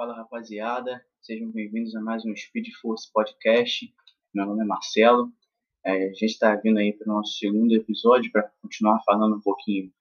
Fala 0.00 0.16
rapaziada, 0.16 1.04
sejam 1.20 1.50
bem-vindos 1.50 1.94
a 1.94 2.00
mais 2.00 2.24
um 2.24 2.34
Speed 2.34 2.68
Force 2.80 3.12
Podcast. 3.12 3.92
Meu 4.34 4.46
nome 4.46 4.62
é 4.62 4.64
Marcelo. 4.64 5.30
É, 5.84 6.04
a 6.04 6.12
gente 6.14 6.24
está 6.24 6.56
vindo 6.56 6.78
aí 6.78 6.94
para 6.94 7.04
o 7.04 7.14
nosso 7.14 7.34
segundo 7.34 7.74
episódio 7.74 8.32
para 8.32 8.50
continuar 8.62 8.98
falando 9.04 9.36
um 9.36 9.40
pouquinho 9.42 9.92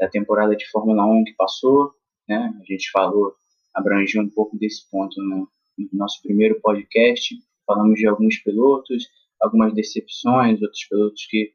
da 0.00 0.08
temporada 0.08 0.56
de 0.56 0.66
Fórmula 0.70 1.04
1 1.04 1.24
que 1.24 1.34
passou. 1.34 1.92
Né? 2.26 2.50
A 2.58 2.64
gente 2.64 2.90
falou, 2.90 3.34
abrangiu 3.74 4.22
um 4.22 4.30
pouco 4.30 4.56
desse 4.56 4.88
ponto 4.90 5.22
no, 5.22 5.46
no 5.76 5.88
nosso 5.92 6.22
primeiro 6.22 6.58
podcast. 6.62 7.36
Falamos 7.66 7.98
de 7.98 8.06
alguns 8.06 8.38
pilotos, 8.38 9.06
algumas 9.38 9.74
decepções, 9.74 10.62
outros 10.62 10.88
pilotos 10.88 11.26
que, 11.26 11.52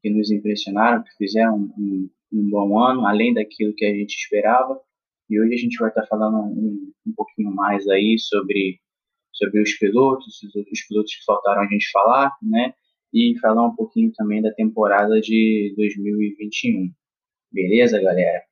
que 0.00 0.08
nos 0.08 0.30
impressionaram, 0.30 1.02
que 1.02 1.14
fizeram 1.18 1.56
um, 1.76 2.10
um 2.32 2.48
bom 2.48 2.78
ano, 2.78 3.06
além 3.06 3.34
daquilo 3.34 3.74
que 3.74 3.84
a 3.84 3.92
gente 3.92 4.14
esperava. 4.14 4.80
E 5.28 5.40
hoje 5.40 5.54
a 5.54 5.58
gente 5.58 5.78
vai 5.78 5.88
estar 5.88 6.06
falando 6.06 6.36
um, 6.36 6.92
um 7.06 7.12
pouquinho 7.14 7.50
mais 7.50 7.86
aí 7.88 8.16
sobre, 8.18 8.78
sobre 9.32 9.62
os 9.62 9.72
pilotos, 9.78 10.42
os 10.42 10.54
outros 10.54 10.86
pilotos 10.86 11.14
que 11.14 11.24
faltaram 11.24 11.62
a 11.62 11.66
gente 11.66 11.90
falar, 11.90 12.32
né? 12.42 12.74
E 13.12 13.38
falar 13.40 13.66
um 13.66 13.74
pouquinho 13.74 14.12
também 14.12 14.42
da 14.42 14.52
temporada 14.52 15.20
de 15.20 15.72
2021. 15.76 16.92
Beleza, 17.52 18.00
galera? 18.02 18.42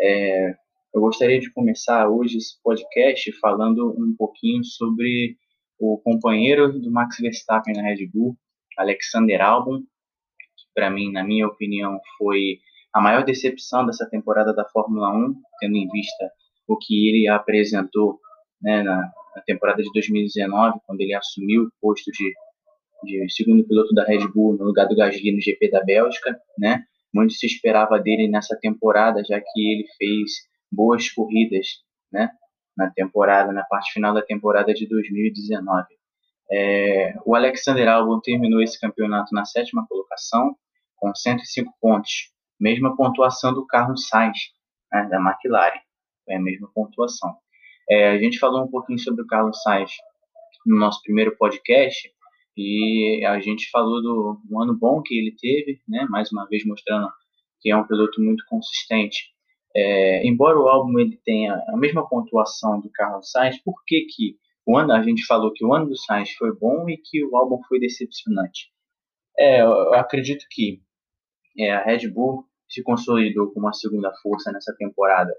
É, 0.00 0.54
eu 0.94 1.00
gostaria 1.00 1.38
de 1.38 1.50
começar 1.52 2.08
hoje 2.08 2.38
esse 2.38 2.60
podcast 2.62 3.30
falando 3.40 3.94
um 3.98 4.14
pouquinho 4.16 4.64
sobre 4.64 5.36
o 5.78 5.98
companheiro 5.98 6.72
do 6.78 6.90
Max 6.90 7.18
Verstappen 7.20 7.74
na 7.74 7.82
Red 7.82 8.06
Bull, 8.12 8.36
Alexander 8.76 9.40
Albon, 9.40 9.80
que 9.80 10.66
para 10.74 10.90
mim, 10.90 11.12
na 11.12 11.22
minha 11.24 11.46
opinião, 11.46 12.00
foi 12.16 12.58
a 12.94 13.00
maior 13.00 13.24
decepção 13.24 13.84
dessa 13.86 14.08
temporada 14.08 14.52
da 14.54 14.64
Fórmula 14.64 15.10
1, 15.10 15.34
tendo 15.60 15.76
em 15.76 15.88
vista 15.88 16.30
o 16.66 16.76
que 16.76 17.08
ele 17.08 17.28
apresentou 17.28 18.18
né, 18.60 18.82
na, 18.82 18.96
na, 19.34 19.42
temporada 19.46 19.82
de 19.82 19.90
2019, 19.92 20.80
quando 20.86 21.00
ele 21.00 21.14
assumiu 21.14 21.64
o 21.64 21.70
posto 21.80 22.10
de, 22.10 22.32
de, 23.04 23.32
segundo 23.32 23.66
piloto 23.66 23.94
da 23.94 24.04
Red 24.04 24.26
Bull 24.28 24.56
no 24.56 24.64
lugar 24.64 24.86
do 24.86 24.96
Gasly 24.96 25.32
no 25.32 25.40
GP 25.40 25.70
da 25.70 25.82
Bélgica, 25.82 26.38
né? 26.58 26.84
Muito 27.14 27.32
se 27.32 27.46
esperava 27.46 27.98
dele 27.98 28.28
nessa 28.28 28.56
temporada, 28.60 29.22
já 29.24 29.40
que 29.40 29.72
ele 29.72 29.86
fez 29.96 30.30
boas 30.70 31.10
corridas, 31.10 31.66
né? 32.12 32.30
Na 32.76 32.90
temporada, 32.90 33.52
na 33.52 33.64
parte 33.64 33.92
final 33.92 34.12
da 34.12 34.22
temporada 34.22 34.74
de 34.74 34.86
2019. 34.86 35.86
É, 36.50 37.14
o 37.24 37.34
Alexander 37.34 37.88
Albon 37.88 38.20
terminou 38.20 38.62
esse 38.62 38.78
campeonato 38.78 39.34
na 39.34 39.44
sétima 39.44 39.86
colocação, 39.88 40.54
com 40.96 41.14
105 41.14 41.72
pontos, 41.80 42.30
mesma 42.60 42.96
pontuação 42.96 43.52
do 43.52 43.66
Carlos 43.66 44.08
Sainz, 44.08 44.38
né, 44.92 45.08
da 45.10 45.18
McLaren, 45.18 45.80
é 46.28 46.36
a 46.36 46.40
mesma 46.40 46.70
pontuação. 46.74 47.36
É, 47.88 48.10
a 48.10 48.18
gente 48.18 48.38
falou 48.38 48.64
um 48.64 48.70
pouquinho 48.70 48.98
sobre 48.98 49.22
o 49.22 49.26
Carlos 49.26 49.62
Sainz 49.62 49.92
no 50.66 50.78
nosso 50.78 51.02
primeiro 51.02 51.36
podcast 51.36 52.10
e 52.56 53.24
a 53.24 53.40
gente 53.40 53.70
falou 53.70 54.02
do, 54.02 54.40
do 54.44 54.60
ano 54.60 54.76
bom 54.76 55.00
que 55.00 55.14
ele 55.16 55.34
teve, 55.40 55.80
né, 55.88 56.06
mais 56.10 56.30
uma 56.32 56.46
vez 56.46 56.64
mostrando 56.64 57.08
que 57.60 57.70
é 57.70 57.76
um 57.76 57.86
piloto 57.86 58.20
muito 58.20 58.44
consistente. 58.46 59.32
É, 59.74 60.26
embora 60.26 60.58
o 60.58 60.68
álbum 60.68 60.98
ele 60.98 61.18
tenha 61.24 61.54
a 61.68 61.76
mesma 61.76 62.08
pontuação 62.08 62.80
do 62.80 62.90
Carlos 62.90 63.30
Sainz, 63.30 63.62
por 63.62 63.74
que, 63.86 64.06
que 64.06 64.36
o 64.66 64.76
ano, 64.76 64.92
a 64.92 65.02
gente 65.02 65.24
falou 65.24 65.52
que 65.52 65.64
o 65.64 65.72
ano 65.72 65.86
do 65.86 65.96
Sainz 65.96 66.32
foi 66.32 66.54
bom 66.54 66.88
e 66.90 66.98
que 66.98 67.24
o 67.24 67.36
álbum 67.36 67.58
foi 67.68 67.78
decepcionante? 67.78 68.70
É, 69.38 69.62
eu 69.62 69.94
acredito 69.94 70.44
que 70.50 70.82
é, 71.56 71.70
a 71.72 71.82
Red 71.82 72.08
Bull 72.08 72.44
se 72.68 72.82
consolidou 72.82 73.52
como 73.52 73.68
a 73.68 73.72
segunda 73.72 74.12
força 74.22 74.52
nessa 74.52 74.74
temporada 74.76 75.32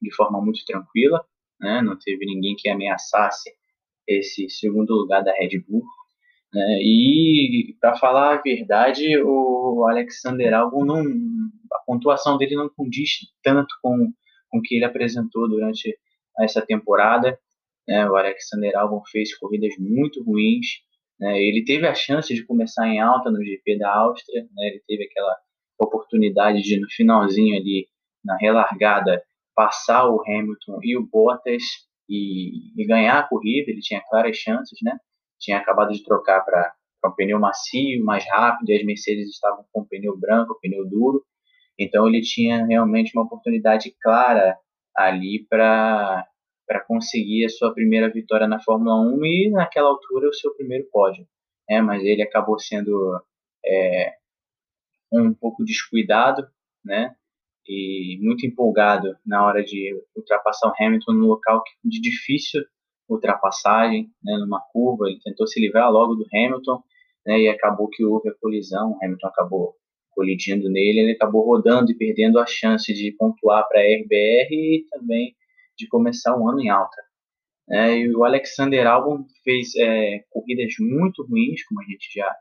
de 0.00 0.14
forma 0.14 0.40
muito 0.40 0.64
tranquila, 0.64 1.24
né? 1.60 1.82
não 1.82 1.98
teve 1.98 2.24
ninguém 2.26 2.54
que 2.56 2.68
ameaçasse 2.68 3.50
esse 4.06 4.48
segundo 4.48 4.94
lugar 4.94 5.22
da 5.24 5.32
Red 5.32 5.58
Bull. 5.66 5.82
Né? 6.52 6.78
E, 6.80 7.76
para 7.80 7.96
falar 7.96 8.34
a 8.34 8.42
verdade, 8.42 9.20
o 9.22 9.86
Alexander 9.88 10.54
Albon, 10.54 10.84
não, 10.84 11.00
a 11.72 11.78
pontuação 11.86 12.38
dele 12.38 12.54
não 12.54 12.68
condiz 12.68 13.10
tanto 13.42 13.74
com, 13.82 14.12
o 14.52 14.62
que 14.62 14.76
ele 14.76 14.84
apresentou 14.84 15.48
durante 15.48 15.98
essa 16.40 16.64
temporada. 16.64 17.38
Né? 17.86 18.08
O 18.08 18.16
Alexander 18.16 18.76
Albon 18.76 19.02
fez 19.10 19.36
corridas 19.36 19.74
muito 19.78 20.22
ruins. 20.22 20.66
Né? 21.18 21.42
Ele 21.42 21.64
teve 21.64 21.86
a 21.86 21.94
chance 21.94 22.32
de 22.32 22.44
começar 22.44 22.86
em 22.86 23.00
alta 23.00 23.30
no 23.30 23.44
GP 23.44 23.78
da 23.78 23.94
Áustria, 23.94 24.42
né? 24.54 24.68
ele 24.68 24.82
teve 24.86 25.04
aquela 25.04 25.36
oportunidade 25.78 26.62
de 26.62 26.80
no 26.80 26.88
finalzinho 26.90 27.56
ali, 27.56 27.88
na 28.24 28.36
relargada, 28.36 29.22
passar 29.54 30.08
o 30.08 30.22
Hamilton 30.22 30.80
e 30.82 30.96
o 30.96 31.06
Bottas 31.06 31.62
e, 32.08 32.80
e 32.80 32.86
ganhar 32.86 33.18
a 33.18 33.22
corrida, 33.22 33.70
ele 33.70 33.80
tinha 33.80 34.02
claras 34.08 34.36
chances, 34.36 34.78
né? 34.82 34.98
Tinha 35.38 35.58
acabado 35.58 35.92
de 35.92 36.02
trocar 36.02 36.40
para 36.44 36.72
um 37.04 37.12
pneu 37.12 37.38
macio, 37.38 38.04
mais 38.04 38.26
rápido, 38.28 38.70
e 38.70 38.76
as 38.76 38.84
Mercedes 38.84 39.28
estavam 39.30 39.64
com 39.72 39.84
pneu 39.84 40.18
branco, 40.18 40.58
pneu 40.60 40.88
duro, 40.88 41.24
então 41.78 42.06
ele 42.08 42.20
tinha 42.20 42.64
realmente 42.66 43.12
uma 43.14 43.24
oportunidade 43.24 43.94
clara 44.02 44.56
ali 44.96 45.46
para 45.48 46.26
para 46.66 46.80
conseguir 46.80 47.44
a 47.44 47.48
sua 47.48 47.72
primeira 47.72 48.10
vitória 48.10 48.48
na 48.48 48.58
Fórmula 48.58 49.00
1 49.00 49.24
e 49.24 49.50
naquela 49.50 49.88
altura 49.88 50.28
o 50.28 50.34
seu 50.34 50.52
primeiro 50.56 50.84
pódio. 50.90 51.24
É, 51.70 51.80
mas 51.80 52.02
ele 52.02 52.22
acabou 52.22 52.58
sendo 52.58 53.22
é, 53.64 54.14
um 55.12 55.34
pouco 55.34 55.64
descuidado, 55.64 56.46
né? 56.84 57.14
E 57.68 58.18
muito 58.22 58.46
empolgado 58.46 59.16
na 59.24 59.44
hora 59.44 59.62
de 59.62 59.92
ultrapassar 60.14 60.68
o 60.68 60.74
Hamilton 60.78 61.12
no 61.12 61.26
local 61.26 61.62
de 61.84 62.00
difícil 62.00 62.62
ultrapassagem, 63.08 64.10
né? 64.22 64.36
Numa 64.38 64.60
curva, 64.72 65.08
ele 65.08 65.20
tentou 65.22 65.46
se 65.46 65.60
livrar 65.60 65.90
logo 65.90 66.14
do 66.14 66.26
Hamilton, 66.32 66.82
né? 67.26 67.40
E 67.40 67.48
acabou 67.48 67.88
que 67.88 68.04
houve 68.04 68.28
a 68.28 68.34
colisão, 68.40 68.92
o 68.92 69.04
Hamilton 69.04 69.28
acabou 69.28 69.74
colidindo 70.16 70.70
nele, 70.70 71.00
ele 71.00 71.12
acabou 71.12 71.44
rodando 71.44 71.92
e 71.92 71.94
perdendo 71.94 72.38
a 72.38 72.46
chance 72.46 72.92
de 72.92 73.12
pontuar 73.12 73.68
para 73.68 73.80
a 73.80 73.84
RBR 73.84 74.48
e 74.50 74.86
também 74.90 75.36
de 75.76 75.86
começar 75.88 76.36
o 76.36 76.48
ano 76.48 76.60
em 76.60 76.70
alta. 76.70 76.96
É, 77.68 77.98
e 77.98 78.14
o 78.14 78.24
Alexander 78.24 78.86
Albon 78.86 79.24
fez 79.44 79.74
é, 79.76 80.24
corridas 80.30 80.72
muito 80.78 81.26
ruins, 81.26 81.64
como 81.64 81.82
a 81.82 81.84
gente 81.84 82.08
já, 82.14 82.34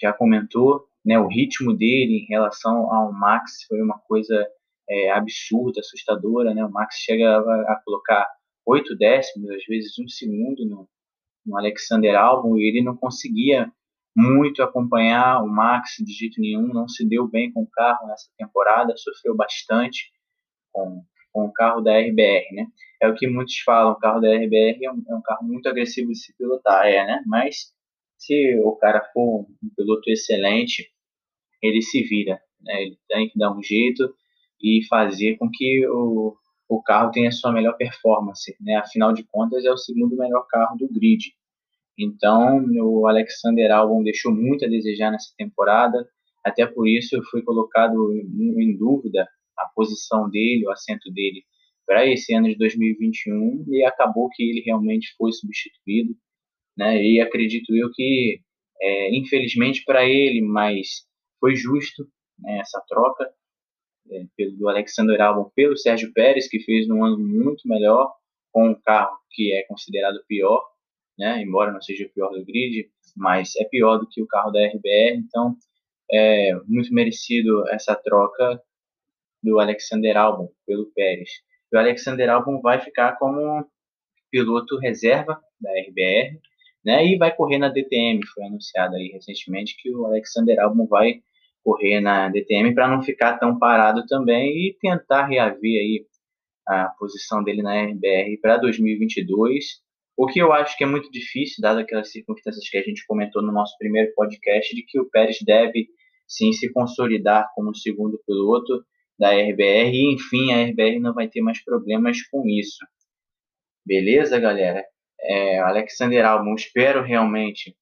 já 0.00 0.12
comentou, 0.12 0.86
né, 1.04 1.18
o 1.18 1.28
ritmo 1.28 1.74
dele 1.74 2.20
em 2.22 2.26
relação 2.26 2.92
ao 2.92 3.12
Max 3.12 3.64
foi 3.68 3.80
uma 3.82 3.98
coisa 3.98 4.46
é, 4.88 5.10
absurda, 5.10 5.80
assustadora. 5.80 6.54
Né? 6.54 6.64
O 6.64 6.70
Max 6.70 6.96
chega 6.96 7.38
a, 7.38 7.72
a 7.72 7.82
colocar 7.84 8.26
oito 8.66 8.96
décimos, 8.96 9.50
às 9.50 9.64
vezes 9.66 9.98
um 9.98 10.08
segundo 10.08 10.64
no, 10.66 10.88
no 11.44 11.58
Alexander 11.58 12.16
Albon, 12.16 12.56
e 12.56 12.68
ele 12.68 12.82
não 12.82 12.96
conseguia 12.96 13.70
muito 14.16 14.62
acompanhar 14.62 15.42
o 15.42 15.48
Max 15.48 15.96
de 15.98 16.12
jeito 16.12 16.40
nenhum, 16.40 16.68
não 16.68 16.88
se 16.88 17.06
deu 17.06 17.26
bem 17.26 17.52
com 17.52 17.62
o 17.62 17.70
carro 17.70 18.06
nessa 18.06 18.30
temporada, 18.38 18.96
sofreu 18.96 19.34
bastante 19.34 20.12
com, 20.72 21.02
com 21.32 21.46
o 21.46 21.52
carro 21.52 21.80
da 21.80 21.98
RBR, 21.98 22.54
né? 22.54 22.66
É 23.02 23.08
o 23.08 23.14
que 23.14 23.26
muitos 23.26 23.58
falam, 23.58 23.92
o 23.92 23.98
carro 23.98 24.20
da 24.20 24.28
RBR 24.28 24.84
é 24.84 24.90
um, 24.90 25.02
é 25.08 25.14
um 25.14 25.22
carro 25.22 25.44
muito 25.44 25.68
agressivo 25.68 26.12
de 26.12 26.18
se 26.18 26.34
pilotar, 26.36 26.86
é, 26.86 27.04
né? 27.04 27.22
Mas 27.26 27.74
se 28.16 28.58
o 28.60 28.76
cara 28.76 29.04
for 29.12 29.40
um 29.62 29.70
piloto 29.76 30.08
excelente, 30.08 30.93
ele 31.66 31.82
se 31.82 32.02
vira, 32.02 32.40
né? 32.60 32.82
ele 32.82 32.98
tem 33.08 33.28
que 33.28 33.38
dar 33.38 33.56
um 33.56 33.62
jeito 33.62 34.14
e 34.62 34.80
fazer 34.88 35.36
com 35.36 35.48
que 35.50 35.86
o, 35.88 36.36
o 36.68 36.82
carro 36.82 37.10
tenha 37.10 37.30
sua 37.30 37.52
melhor 37.52 37.76
performance, 37.76 38.54
né? 38.60 38.76
Afinal 38.76 39.12
de 39.12 39.24
contas, 39.24 39.64
é 39.64 39.70
o 39.70 39.76
segundo 39.76 40.16
melhor 40.16 40.46
carro 40.48 40.76
do 40.76 40.88
grid. 40.88 41.32
Então, 41.98 42.64
o 42.82 43.06
Alexander 43.06 43.70
Albon 43.70 44.02
deixou 44.02 44.34
muito 44.34 44.64
a 44.64 44.68
desejar 44.68 45.10
nessa 45.10 45.32
temporada, 45.36 46.06
até 46.44 46.66
por 46.66 46.88
isso 46.88 47.22
foi 47.30 47.42
colocado 47.42 48.12
em, 48.12 48.62
em 48.62 48.76
dúvida 48.76 49.28
a 49.56 49.66
posição 49.74 50.28
dele, 50.28 50.66
o 50.66 50.70
assento 50.70 51.12
dele 51.12 51.42
para 51.86 52.06
esse 52.06 52.34
ano 52.34 52.48
de 52.48 52.56
2021 52.56 53.66
e 53.68 53.84
acabou 53.84 54.28
que 54.30 54.42
ele 54.42 54.62
realmente 54.62 55.14
foi 55.16 55.32
substituído, 55.32 56.14
né? 56.76 57.02
E 57.02 57.20
acredito 57.20 57.74
eu 57.74 57.90
que, 57.92 58.40
é, 58.80 59.16
infelizmente 59.16 59.84
para 59.84 60.04
ele, 60.04 60.40
mas 60.40 61.04
foi 61.44 61.54
justo 61.56 62.08
né, 62.38 62.60
essa 62.60 62.82
troca 62.88 63.30
é, 64.10 64.24
pelo, 64.34 64.56
do 64.56 64.66
Alexander 64.66 65.20
Albon 65.20 65.50
pelo 65.54 65.76
Sérgio 65.76 66.10
Pérez, 66.14 66.48
que 66.48 66.58
fez 66.58 66.88
um 66.88 67.04
ano 67.04 67.18
muito 67.18 67.68
melhor 67.68 68.14
com 68.50 68.70
um 68.70 68.80
carro 68.80 69.18
que 69.30 69.52
é 69.52 69.62
considerado 69.64 70.24
pior, 70.26 70.62
né, 71.18 71.42
embora 71.42 71.70
não 71.70 71.82
seja 71.82 72.06
o 72.06 72.10
pior 72.14 72.30
do 72.30 72.42
grid, 72.46 72.88
mas 73.14 73.54
é 73.56 73.64
pior 73.64 73.98
do 73.98 74.08
que 74.08 74.22
o 74.22 74.26
carro 74.26 74.52
da 74.52 74.60
RBR, 74.60 75.18
então 75.18 75.54
é 76.10 76.54
muito 76.66 76.94
merecido 76.94 77.68
essa 77.68 77.94
troca 77.94 78.58
do 79.42 79.60
Alexander 79.60 80.16
Albon 80.16 80.48
pelo 80.66 80.90
Pérez. 80.94 81.28
o 81.70 81.76
Alexander 81.76 82.30
Albon 82.30 82.62
vai 82.62 82.80
ficar 82.80 83.18
como 83.18 83.68
piloto 84.30 84.78
reserva 84.78 85.38
da 85.60 85.70
RBR, 85.72 86.40
né, 86.82 87.06
e 87.06 87.18
vai 87.18 87.36
correr 87.36 87.58
na 87.58 87.68
DTM. 87.68 88.20
Foi 88.34 88.44
anunciado 88.44 88.96
aí 88.96 89.08
recentemente 89.08 89.76
que 89.78 89.94
o 89.94 90.06
Alexander 90.06 90.58
Albon 90.60 90.86
vai 90.86 91.22
correr 91.64 92.00
na 92.00 92.28
DTM 92.28 92.74
para 92.74 92.86
não 92.86 93.02
ficar 93.02 93.38
tão 93.38 93.58
parado 93.58 94.04
também 94.06 94.50
e 94.50 94.76
tentar 94.78 95.26
reaver 95.26 95.80
aí 95.80 96.06
a 96.68 96.88
posição 96.98 97.42
dele 97.42 97.62
na 97.62 97.82
RBR 97.82 98.38
para 98.40 98.58
2022, 98.58 99.82
o 100.16 100.26
que 100.26 100.38
eu 100.38 100.52
acho 100.52 100.76
que 100.76 100.84
é 100.84 100.86
muito 100.86 101.10
difícil, 101.10 101.60
dadas 101.60 101.82
aquelas 101.82 102.10
circunstâncias 102.10 102.68
que 102.68 102.76
a 102.76 102.82
gente 102.82 103.04
comentou 103.06 103.42
no 103.42 103.52
nosso 103.52 103.76
primeiro 103.78 104.12
podcast, 104.14 104.74
de 104.74 104.82
que 104.82 105.00
o 105.00 105.08
Pérez 105.10 105.38
deve 105.44 105.88
sim 106.28 106.52
se 106.52 106.72
consolidar 106.72 107.50
como 107.54 107.74
segundo 107.74 108.20
piloto 108.26 108.84
da 109.18 109.30
RBR 109.30 109.90
e, 109.92 110.14
enfim, 110.14 110.52
a 110.52 110.64
RBR 110.64 111.00
não 111.00 111.14
vai 111.14 111.28
ter 111.28 111.40
mais 111.40 111.62
problemas 111.62 112.22
com 112.28 112.46
isso. 112.46 112.84
Beleza, 113.86 114.38
galera? 114.38 114.84
É, 115.20 115.58
Alexander 115.58 116.24
Albon, 116.24 116.54
espero 116.54 117.02
realmente 117.02 117.74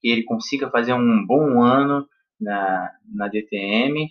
que 0.00 0.08
ele 0.08 0.24
consiga 0.24 0.70
fazer 0.70 0.92
um 0.92 1.26
bom 1.26 1.62
ano 1.62 2.06
na, 2.42 2.90
na 3.14 3.28
DTM 3.28 4.08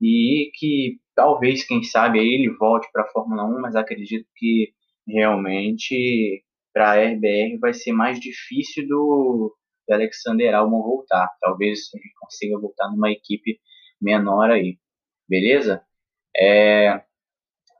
e 0.00 0.50
que 0.54 0.98
talvez, 1.14 1.64
quem 1.64 1.82
sabe, 1.82 2.18
ele 2.18 2.50
volte 2.56 2.88
para 2.92 3.02
a 3.02 3.08
Fórmula 3.08 3.44
1, 3.44 3.60
mas 3.60 3.76
acredito 3.76 4.26
que 4.36 4.72
realmente 5.06 6.44
para 6.72 6.92
a 6.92 7.04
RBR 7.04 7.58
vai 7.60 7.74
ser 7.74 7.92
mais 7.92 8.18
difícil 8.18 8.86
do, 8.88 9.54
do 9.86 9.94
Alexander 9.94 10.54
Albon 10.54 10.82
voltar. 10.82 11.28
Talvez 11.40 11.92
ele 11.94 12.10
consiga 12.18 12.58
voltar 12.58 12.90
numa 12.90 13.10
equipe 13.10 13.60
menor 14.00 14.50
aí. 14.50 14.78
Beleza? 15.28 15.82
É, 16.36 17.02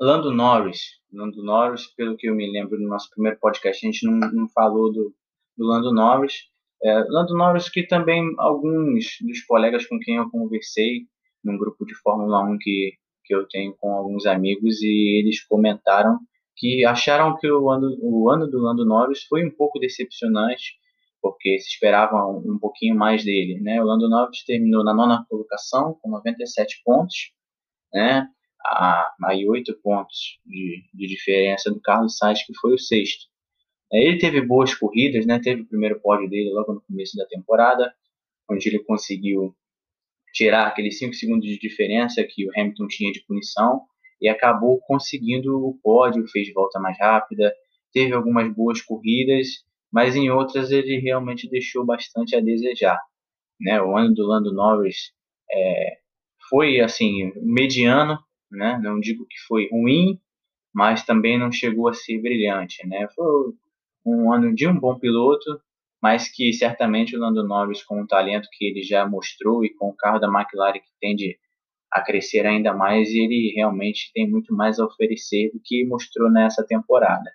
Lando 0.01 0.33
Norris. 0.33 1.01
Lando 1.13 1.43
Norris, 1.43 1.87
pelo 1.95 2.17
que 2.17 2.29
eu 2.29 2.35
me 2.35 2.51
lembro 2.51 2.79
no 2.79 2.89
nosso 2.89 3.11
primeiro 3.11 3.39
podcast, 3.39 3.85
a 3.85 3.91
gente 3.91 4.07
não, 4.07 4.19
não 4.33 4.49
falou 4.49 4.93
do, 4.93 5.15
do 5.57 5.67
Lando 5.67 5.93
Norris. 5.93 6.52
É, 6.85 7.05
Lando 7.09 7.37
Norris, 7.37 7.69
que 7.69 7.87
também 7.87 8.35
alguns 8.39 9.17
dos 9.21 9.45
colegas 9.45 9.87
com 9.87 9.99
quem 10.01 10.17
eu 10.17 10.31
conversei 10.31 11.07
num 11.45 11.57
grupo 11.57 11.85
de 11.85 11.95
Fórmula 11.95 12.43
1 12.45 12.59
que, 12.59 12.93
que 13.25 13.35
eu 13.35 13.47
tenho 13.49 13.75
com 13.77 13.93
alguns 13.93 14.27
amigos, 14.27 14.83
e 14.83 15.21
eles 15.21 15.45
comentaram 15.45 16.19
que 16.57 16.85
acharam 16.85 17.37
que 17.37 17.51
o 17.51 17.71
ano, 17.71 17.97
o 18.01 18.31
ano 18.31 18.47
do 18.49 18.59
Lando 18.59 18.85
Norris 18.85 19.25
foi 19.25 19.45
um 19.45 19.51
pouco 19.51 19.79
decepcionante, 19.79 20.75
porque 21.21 21.59
se 21.59 21.69
esperava 21.69 22.17
um, 22.27 22.55
um 22.55 22.59
pouquinho 22.59 22.95
mais 22.95 23.25
dele. 23.25 23.61
Né? 23.61 23.81
O 23.81 23.85
Lando 23.85 24.09
Norris 24.09 24.45
terminou 24.45 24.85
na 24.85 24.93
nona 24.93 25.25
colocação, 25.29 25.97
com 26.01 26.11
97 26.11 26.83
pontos, 26.85 27.33
né? 27.93 28.29
a, 28.65 29.13
aí 29.25 29.49
oito 29.49 29.75
pontos 29.83 30.39
de, 30.45 30.85
de 30.93 31.07
diferença 31.07 31.71
do 31.71 31.81
Carlos 31.81 32.17
Sainz, 32.17 32.45
que 32.45 32.55
foi 32.61 32.75
o 32.75 32.79
sexto. 32.79 33.32
É, 33.93 34.03
ele 34.03 34.19
teve 34.19 34.41
boas 34.41 34.75
corridas, 34.75 35.27
né? 35.27 35.39
Teve 35.39 35.63
o 35.63 35.67
primeiro 35.67 36.01
pódio 36.01 36.29
dele 36.29 36.51
logo 36.51 36.75
no 36.75 36.81
começo 36.81 37.17
da 37.17 37.27
temporada, 37.27 37.93
onde 38.51 38.69
ele 38.69 38.79
conseguiu 38.81 39.55
tirar 40.33 40.67
aqueles 40.67 40.99
5 40.99 41.15
segundos 41.15 41.47
de 41.47 41.59
diferença 41.59 42.25
que 42.25 42.47
o 42.47 42.51
Hamilton 42.57 42.87
tinha 42.89 43.13
de 43.13 43.25
punição 43.27 43.83
e 44.21 44.29
acabou 44.29 44.81
conseguindo 44.81 45.67
o 45.67 45.79
pódio, 45.83 46.27
fez 46.29 46.53
volta 46.53 46.81
mais 46.81 46.99
rápida, 46.99 47.53
teve 47.93 48.15
algumas 48.15 48.51
boas 48.55 48.81
corridas, 48.81 49.49
mas 49.93 50.17
em 50.17 50.31
outras 50.31 50.71
ele 50.71 50.99
realmente 50.99 51.49
deixou 51.51 51.85
bastante 51.85 52.35
a 52.35 52.41
desejar. 52.41 52.99
Né? 53.61 53.81
O 53.83 53.97
ano 53.97 54.15
do 54.15 54.27
Lando 54.27 54.55
Norris 54.55 55.13
é, 55.53 55.99
foi 56.49 56.81
assim 56.81 57.33
mediano, 57.37 58.19
né? 58.51 58.79
Não 58.83 59.01
digo 59.01 59.27
que 59.27 59.39
foi 59.47 59.69
ruim, 59.71 60.19
mas 60.75 61.05
também 61.05 61.39
não 61.39 61.53
chegou 61.53 61.89
a 61.89 61.95
ser 61.95 62.19
brilhante, 62.21 62.87
né? 62.87 63.07
Foi 63.15 63.53
um 64.05 64.33
ano 64.33 64.55
de 64.55 64.67
um 64.67 64.79
bom 64.79 64.99
piloto, 64.99 65.61
mas 66.03 66.29
que 66.29 66.53
certamente 66.53 67.17
o 67.17 67.21
Lando 67.21 67.47
Norris, 67.47 67.83
com 67.85 68.03
o 68.03 68.07
talento 68.07 68.49
que 68.53 68.67
ele 68.67 68.83
já 68.83 69.07
mostrou 69.07 69.65
e 69.65 69.73
com 69.75 69.89
o 69.91 69.97
carro 69.97 70.19
da 70.19 70.27
McLaren 70.27 70.81
que 70.81 70.91
tende 71.01 71.39
a 71.93 72.01
crescer 72.01 72.47
ainda 72.47 72.75
mais, 72.75 73.11
ele 73.11 73.53
realmente 73.55 74.11
tem 74.13 74.29
muito 74.29 74.55
mais 74.55 74.81
a 74.81 74.85
oferecer 74.85 75.51
do 75.53 75.61
que 75.63 75.85
mostrou 75.85 76.31
nessa 76.31 76.67
temporada. 76.67 77.31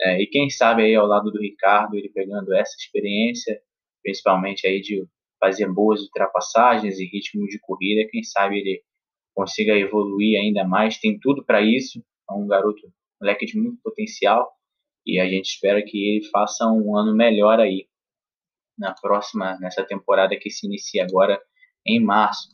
É, 0.00 0.20
e 0.20 0.26
quem 0.26 0.50
sabe 0.50 0.82
aí 0.82 0.94
ao 0.94 1.06
lado 1.06 1.30
do 1.30 1.40
Ricardo, 1.40 1.94
ele 1.94 2.08
pegando 2.08 2.52
essa 2.54 2.74
experiência, 2.76 3.60
principalmente 4.02 4.66
aí 4.66 4.80
de 4.80 5.06
fazer 5.38 5.70
boas 5.70 6.00
ultrapassagens 6.00 6.98
e 6.98 7.04
ritmo 7.04 7.46
de 7.46 7.58
corrida, 7.60 8.08
quem 8.10 8.22
sabe 8.22 8.58
ele 8.58 8.82
consiga 9.34 9.76
evoluir 9.76 10.40
ainda 10.40 10.64
mais, 10.64 10.98
tem 10.98 11.18
tudo 11.20 11.44
para 11.44 11.60
isso, 11.60 12.02
é 12.28 12.32
um 12.32 12.46
garoto, 12.46 12.86
um 12.86 12.90
moleque 13.20 13.46
de 13.46 13.58
muito 13.58 13.80
potencial, 13.82 14.50
e 15.06 15.20
a 15.20 15.28
gente 15.28 15.46
espera 15.46 15.82
que 15.82 15.96
ele 15.96 16.28
faça 16.28 16.66
um 16.66 16.96
ano 16.96 17.14
melhor 17.14 17.60
aí 17.60 17.86
na 18.78 18.94
próxima, 18.94 19.58
nessa 19.60 19.84
temporada 19.84 20.36
que 20.36 20.50
se 20.50 20.66
inicia 20.66 21.04
agora 21.04 21.40
em 21.86 22.00
março. 22.00 22.48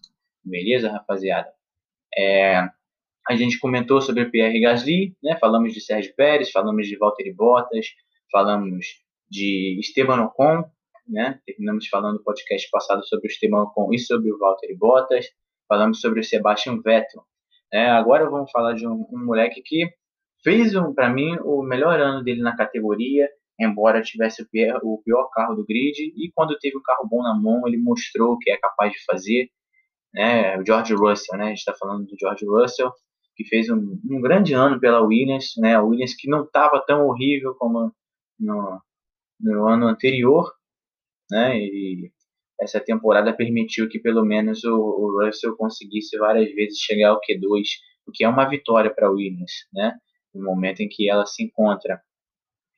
Beleza, 0.45 0.91
rapaziada? 0.91 1.49
É, 2.17 2.59
a 3.29 3.37
gente 3.37 3.59
comentou 3.59 4.01
sobre 4.01 4.23
o 4.23 4.31
Pierre 4.31 4.61
Gasly, 4.61 5.17
né? 5.23 5.37
Falamos 5.39 5.73
de 5.73 5.81
Sérgio 5.81 6.15
Pérez, 6.15 6.51
falamos 6.51 6.87
de 6.87 6.97
Valtteri 6.97 7.33
Bottas, 7.33 7.87
falamos 8.33 8.87
de 9.31 9.79
Esteban 9.81 10.23
Ocon, 10.25 10.65
né? 11.07 11.41
Terminamos 11.47 11.87
falando 11.89 12.19
no 12.19 12.25
podcast 12.25 12.69
passado 12.71 13.07
sobre 13.07 13.29
o 13.29 13.31
Esteban 13.31 13.63
Ocon 13.63 13.93
e 13.93 13.99
sobre 13.99 14.33
o 14.33 14.39
Valtteri 14.39 14.77
Bottas 14.77 15.27
falamos 15.69 16.01
sobre 16.01 16.21
o 16.21 16.25
Sebastian 16.25 16.81
Vettel. 16.81 17.23
É, 17.73 17.87
agora 17.87 18.29
vamos 18.29 18.51
falar 18.51 18.73
de 18.73 18.87
um, 18.87 19.07
um 19.13 19.27
moleque 19.27 19.63
que 19.63 19.87
fez, 20.43 20.73
para 20.95 21.11
mim, 21.11 21.37
o 21.45 21.63
melhor 21.63 22.01
ano 22.01 22.23
dele 22.23 22.43
na 22.43 22.57
categoria, 22.57 23.29
embora 23.59 24.03
tivesse 24.03 24.43
o 24.43 24.49
pior, 24.49 24.81
o 24.83 25.03
pior, 25.05 25.29
carro 25.31 25.55
do 25.55 25.65
grid, 25.67 26.13
e 26.17 26.31
quando 26.35 26.59
teve 26.59 26.77
um 26.77 26.83
carro 26.83 27.09
bom 27.09 27.23
na 27.23 27.35
mão, 27.35 27.63
ele 27.67 27.79
mostrou 27.79 28.35
o 28.35 28.39
que 28.39 28.51
é 28.51 28.57
capaz 28.57 28.93
de 28.93 29.05
fazer. 29.05 29.51
Né? 30.15 30.57
O 30.59 30.65
George 30.65 30.95
Russell, 30.95 31.39
né? 31.39 31.47
a 31.47 31.49
gente 31.49 31.59
está 31.59 31.75
falando 31.75 32.07
do 32.07 32.17
George 32.19 32.47
Russell, 32.47 32.93
que 33.37 33.45
fez 33.45 33.69
um, 33.71 33.99
um, 34.11 34.21
grande 34.21 34.55
ano 34.55 34.81
pela 34.81 35.01
Williams, 35.01 35.53
né? 35.59 35.75
a 35.75 35.83
Williams 35.83 36.15
que 36.15 36.29
não 36.29 36.45
estava 36.45 36.83
tão 36.87 37.07
horrível 37.07 37.55
como 37.55 37.93
no, 38.39 38.81
no 39.41 39.69
ano 39.69 39.87
anterior, 39.87 40.53
né? 41.31 41.59
E 41.59 42.11
essa 42.61 42.81
temporada 42.81 43.33
permitiu 43.33 43.89
que 43.89 43.99
pelo 43.99 44.25
menos 44.25 44.65
o, 44.65 44.75
o, 44.75 45.25
Russell 45.25 45.57
conseguisse 45.57 46.17
várias 46.19 46.53
vezes 46.55 46.79
chegar 46.79 47.11
ao 47.11 47.21
Q2, 47.21 47.63
o 48.07 48.13
que 48.13 48.25
é 48.25 48.29
uma 48.29 48.49
vitória 48.49 48.93
para 48.93 49.09
a 49.09 49.11
Williams, 49.11 49.53
né? 49.73 49.97
No 50.35 50.45
momento 50.45 50.81
em 50.81 50.89
que 50.89 51.11
ela 51.11 51.27
se 51.27 51.43
encontra. 51.43 52.01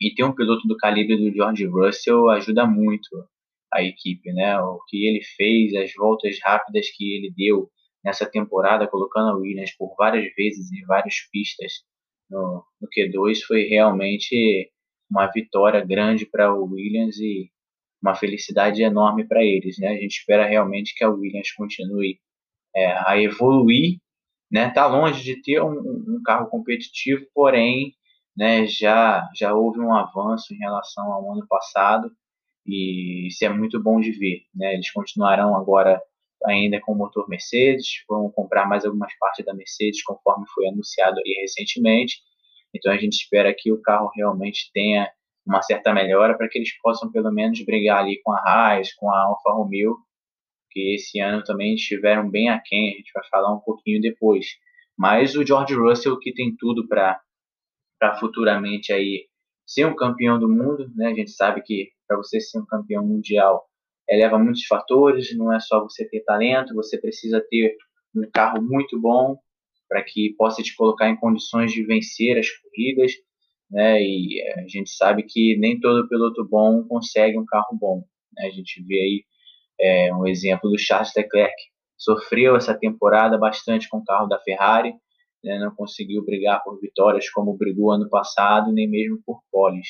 E 0.01 0.15
ter 0.15 0.25
um 0.25 0.35
piloto 0.35 0.67
do 0.67 0.77
calibre 0.77 1.17
do 1.17 1.35
George 1.35 1.67
Russell 1.67 2.31
ajuda 2.31 2.67
muito 2.67 3.09
a 3.73 3.83
equipe, 3.83 4.33
né? 4.33 4.59
O 4.61 4.81
que 4.89 5.07
ele 5.07 5.23
fez, 5.37 5.75
as 5.75 5.93
voltas 5.95 6.39
rápidas 6.43 6.89
que 6.91 7.17
ele 7.17 7.33
deu 7.37 7.71
nessa 8.05 8.29
temporada, 8.29 8.89
colocando 8.89 9.31
a 9.31 9.37
Williams 9.37 9.77
por 9.77 9.95
várias 9.97 10.33
vezes 10.35 10.73
em 10.73 10.85
várias 10.87 11.15
pistas 11.31 11.85
no, 12.31 12.65
no 12.81 12.89
Q2, 12.89 13.41
foi 13.47 13.65
realmente 13.65 14.71
uma 15.11 15.27
vitória 15.27 15.85
grande 15.85 16.25
para 16.25 16.55
o 16.55 16.65
Williams 16.65 17.19
e 17.19 17.51
uma 18.03 18.15
felicidade 18.15 18.83
enorme 18.83 19.27
para 19.27 19.45
eles. 19.45 19.79
Né? 19.79 19.89
A 19.89 19.97
gente 19.97 20.19
espera 20.19 20.47
realmente 20.47 20.95
que 20.95 21.05
a 21.05 21.11
Williams 21.11 21.53
continue 21.53 22.19
é, 22.75 22.93
a 23.07 23.21
evoluir. 23.21 23.99
Né? 24.51 24.71
Tá 24.71 24.87
longe 24.87 25.23
de 25.23 25.41
ter 25.43 25.63
um, 25.63 25.79
um 25.79 26.21
carro 26.25 26.49
competitivo, 26.49 27.25
porém 27.35 27.95
né, 28.37 28.67
já, 28.67 29.29
já 29.35 29.55
houve 29.55 29.81
um 29.81 29.95
avanço 29.95 30.55
em 30.55 30.59
relação 30.59 31.13
ao 31.13 31.33
ano 31.33 31.47
passado 31.49 32.11
e 32.67 33.29
isso 33.29 33.45
é 33.45 33.49
muito 33.49 33.83
bom 33.83 34.01
de 34.01 34.13
ver. 34.13 34.43
Né? 34.55 34.75
Eles 34.75 34.91
continuarão 34.91 35.57
agora 35.57 36.01
ainda 36.47 36.81
com 36.81 36.93
o 36.93 36.97
motor 36.97 37.29
Mercedes, 37.29 38.03
vão 38.09 38.31
comprar 38.31 38.67
mais 38.67 38.85
algumas 38.85 39.13
partes 39.19 39.45
da 39.45 39.53
Mercedes, 39.53 40.03
conforme 40.03 40.47
foi 40.55 40.69
anunciado 40.69 41.19
aí 41.19 41.41
recentemente. 41.43 42.17
Então 42.75 42.93
a 42.93 42.97
gente 42.97 43.15
espera 43.15 43.55
que 43.57 43.73
o 43.73 43.81
carro 43.81 44.11
realmente 44.15 44.71
tenha 44.73 45.11
uma 45.47 45.63
certa 45.63 45.93
melhora 45.93 46.37
para 46.37 46.49
que 46.49 46.59
eles 46.59 46.71
possam 46.81 47.11
pelo 47.11 47.31
menos 47.33 47.63
brigar 47.65 47.99
ali 47.99 48.21
com 48.23 48.33
a 48.33 48.39
Haas, 48.39 48.93
com 48.95 49.11
a 49.11 49.23
Alfa 49.23 49.51
Romeo, 49.51 49.97
que 50.71 50.95
esse 50.95 51.21
ano 51.21 51.43
também 51.43 51.75
estiveram 51.75 52.29
bem 52.31 52.49
aquém, 52.49 52.95
a 52.95 52.97
gente 52.97 53.11
vai 53.13 53.25
falar 53.29 53.55
um 53.55 53.61
pouquinho 53.61 54.01
depois. 54.01 54.47
Mas 54.97 55.35
o 55.35 55.45
George 55.45 55.75
Russell 55.75 56.19
que 56.19 56.33
tem 56.33 56.55
tudo 56.57 56.87
para 56.89 57.21
futuramente 58.19 58.93
aí 58.93 59.27
ser 59.67 59.87
um 59.87 59.95
campeão 59.95 60.39
do 60.39 60.49
mundo, 60.49 60.91
né? 60.97 61.09
A 61.09 61.15
gente 61.15 61.31
sabe 61.31 61.63
que 61.63 61.91
para 62.07 62.17
você 62.17 62.41
ser 62.41 62.59
um 62.59 62.67
campeão 62.67 63.07
mundial 63.07 63.65
eleva 64.09 64.39
muitos 64.39 64.65
fatores, 64.67 65.37
não 65.37 65.53
é 65.53 65.61
só 65.61 65.81
você 65.83 66.09
ter 66.09 66.21
talento, 66.25 66.75
você 66.75 66.99
precisa 66.99 67.45
ter 67.49 67.77
um 68.15 68.29
carro 68.33 68.61
muito 68.61 69.01
bom 69.01 69.37
para 69.89 70.03
que 70.03 70.35
possa 70.37 70.63
te 70.63 70.75
colocar 70.75 71.09
em 71.09 71.17
condições 71.17 71.73
de 71.73 71.85
vencer 71.85 72.39
as 72.39 72.49
corridas 72.51 73.13
né? 73.71 74.03
E 74.03 74.43
a 74.57 74.67
gente 74.67 74.91
sabe 74.91 75.23
que 75.23 75.57
nem 75.57 75.79
todo 75.79 76.09
piloto 76.09 76.47
bom 76.49 76.83
consegue 76.85 77.39
um 77.39 77.47
carro 77.47 77.79
bom. 77.79 78.05
Né? 78.35 78.49
A 78.49 78.51
gente 78.51 78.83
vê 78.83 78.97
aí 78.97 79.25
é, 79.81 80.15
um 80.15 80.27
exemplo 80.27 80.71
do 80.71 80.79
Charles 80.79 81.13
Leclerc, 81.17 81.55
sofreu 81.97 82.57
essa 82.57 82.75
temporada 82.75 83.37
bastante 83.39 83.89
com 83.89 83.99
o 83.99 84.05
carro 84.05 84.27
da 84.27 84.39
Ferrari, 84.41 84.95
né? 85.45 85.59
não 85.59 85.75
conseguiu 85.75 86.25
brigar 86.25 86.63
por 86.63 86.81
vitórias 86.81 87.29
como 87.31 87.57
brigou 87.57 87.93
ano 87.93 88.09
passado, 88.09 88.73
nem 88.73 88.89
mesmo 88.89 89.21
por 89.25 89.43
poles. 89.51 89.89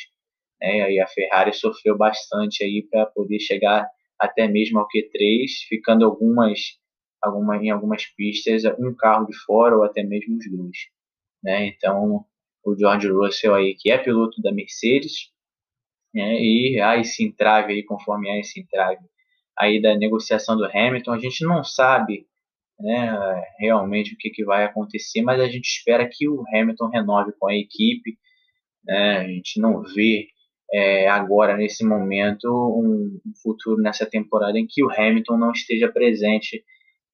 Né? 0.61 0.92
E 0.92 1.00
a 1.00 1.06
Ferrari 1.06 1.52
sofreu 1.52 1.97
bastante 1.97 2.64
aí 2.64 2.87
para 2.90 3.06
poder 3.06 3.38
chegar 3.40 3.88
até 4.18 4.47
mesmo 4.49 4.78
ao 4.78 4.87
Q3, 4.87 5.47
ficando 5.68 6.04
algumas, 6.04 6.61
algumas 7.23 7.62
em 7.62 7.70
algumas 7.70 8.06
pistas 8.06 8.64
um 8.78 8.94
carro 8.94 9.26
de 9.26 9.37
fora 9.44 9.76
ou 9.76 9.85
até 9.85 10.02
mesmo 10.02 10.37
os 10.37 10.50
dois. 10.50 10.76
Né? 11.42 11.66
Então 11.68 12.25
o 12.64 12.76
George 12.76 13.09
Russell 13.09 13.54
aí, 13.54 13.75
que 13.75 13.90
é 13.90 13.99
piloto 13.99 14.40
da 14.42 14.52
Mercedes, 14.52 15.30
né, 16.12 16.35
e 16.40 16.80
há 16.80 16.99
esse 16.99 17.25
entrave 17.25 17.73
aí, 17.73 17.82
conforme 17.85 18.28
há 18.30 18.38
esse 18.38 18.61
entrave 18.61 19.00
aí 19.61 19.81
da 19.81 19.95
negociação 19.97 20.57
do 20.57 20.64
Hamilton, 20.64 21.12
a 21.12 21.19
gente 21.19 21.45
não 21.45 21.62
sabe 21.62 22.26
né, 22.81 23.45
realmente 23.59 24.14
o 24.14 24.17
que, 24.17 24.31
que 24.31 24.45
vai 24.45 24.64
acontecer, 24.64 25.23
mas 25.23 25.40
a 25.40 25.47
gente 25.47 25.67
espera 25.67 26.09
que 26.11 26.29
o 26.29 26.43
Hamilton 26.55 26.88
renove 26.88 27.33
com 27.38 27.49
a 27.49 27.55
equipe, 27.55 28.19
né, 28.85 29.19
a 29.19 29.29
gente 29.29 29.61
não 29.61 29.83
vê 29.83 30.29
é, 30.73 31.09
agora, 31.09 31.57
nesse 31.57 31.85
momento, 31.85 32.47
um, 32.49 33.21
futuro 33.43 33.83
nessa 33.83 34.07
temporada 34.07 34.59
em 34.59 34.67
que 34.69 34.85
o 34.85 34.90
Hamilton 34.90 35.37
não 35.37 35.50
esteja 35.50 35.90
presente 35.90 36.64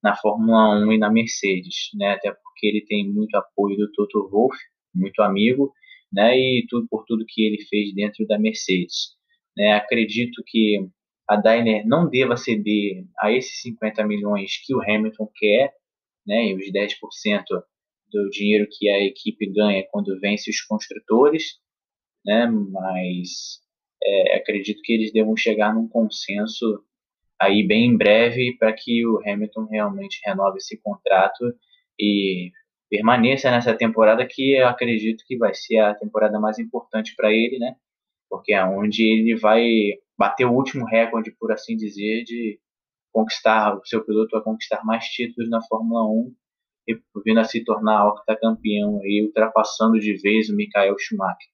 na 0.02 0.14
Fórmula 0.14 0.78
1 0.86 0.92
e 0.92 0.98
na 0.98 1.10
Mercedes, 1.10 1.90
né, 1.94 2.12
até 2.12 2.30
porque 2.30 2.66
ele 2.66 2.84
tem 2.86 3.08
muito 3.08 3.34
apoio 3.34 3.76
do 3.76 3.90
Toto 3.92 4.28
Wolff, 4.30 4.56
muito 4.94 5.20
amigo, 5.22 5.72
né, 6.12 6.38
e 6.38 6.66
tudo 6.68 6.86
por 6.88 7.04
tudo 7.06 7.24
que 7.26 7.44
ele 7.44 7.64
fez 7.68 7.92
dentro 7.94 8.26
da 8.26 8.38
Mercedes. 8.38 9.16
Né, 9.56 9.72
acredito 9.72 10.42
que 10.46 10.86
a 11.28 11.36
Daimler 11.36 11.86
não 11.86 12.08
deva 12.08 12.36
ceder 12.36 13.04
a 13.18 13.32
esses 13.32 13.60
50 13.62 14.04
milhões 14.06 14.58
que 14.64 14.74
o 14.74 14.80
Hamilton 14.80 15.28
quer, 15.34 15.74
né, 16.26 16.46
e 16.48 16.54
os 16.54 16.70
10% 16.72 17.44
do 18.12 18.30
dinheiro 18.30 18.68
que 18.70 18.88
a 18.88 19.00
equipe 19.00 19.46
ganha 19.46 19.86
quando 19.90 20.18
vence 20.20 20.50
os 20.50 20.60
construtores, 20.62 21.58
né, 22.24 22.46
mas 22.46 23.60
é, 24.02 24.36
acredito 24.36 24.80
que 24.82 24.92
eles 24.92 25.12
devam 25.12 25.36
chegar 25.36 25.74
num 25.74 25.88
consenso 25.88 26.84
aí 27.40 27.66
bem 27.66 27.86
em 27.86 27.96
breve 27.96 28.56
para 28.58 28.72
que 28.72 29.06
o 29.06 29.20
Hamilton 29.26 29.66
realmente 29.66 30.20
renove 30.24 30.58
esse 30.58 30.80
contrato 30.80 31.44
e 31.98 32.50
permaneça 32.88 33.50
nessa 33.50 33.74
temporada 33.74 34.26
que 34.26 34.56
eu 34.56 34.68
acredito 34.68 35.24
que 35.26 35.36
vai 35.36 35.54
ser 35.54 35.78
a 35.78 35.94
temporada 35.94 36.38
mais 36.40 36.58
importante 36.58 37.14
para 37.16 37.32
ele, 37.32 37.58
né? 37.58 37.76
Porque 38.28 38.52
é 38.52 38.64
onde 38.64 39.02
ele 39.04 39.36
vai 39.36 39.64
bater 40.18 40.46
o 40.46 40.52
último 40.52 40.86
recorde, 40.86 41.34
por 41.38 41.52
assim 41.52 41.76
dizer, 41.76 42.24
de 42.24 42.58
conquistar, 43.12 43.76
o 43.76 43.86
seu 43.86 44.04
piloto 44.04 44.30
vai 44.32 44.42
conquistar 44.42 44.84
mais 44.84 45.04
títulos 45.06 45.48
na 45.50 45.62
Fórmula 45.62 46.04
1 46.06 46.34
e 46.88 47.00
vindo 47.24 47.40
a 47.40 47.44
se 47.44 47.64
tornar 47.64 48.08
octacampeão 48.08 49.00
aí, 49.02 49.22
ultrapassando 49.24 49.98
de 49.98 50.16
vez 50.20 50.48
o 50.48 50.56
Michael 50.56 50.94
Schumacher. 50.98 51.48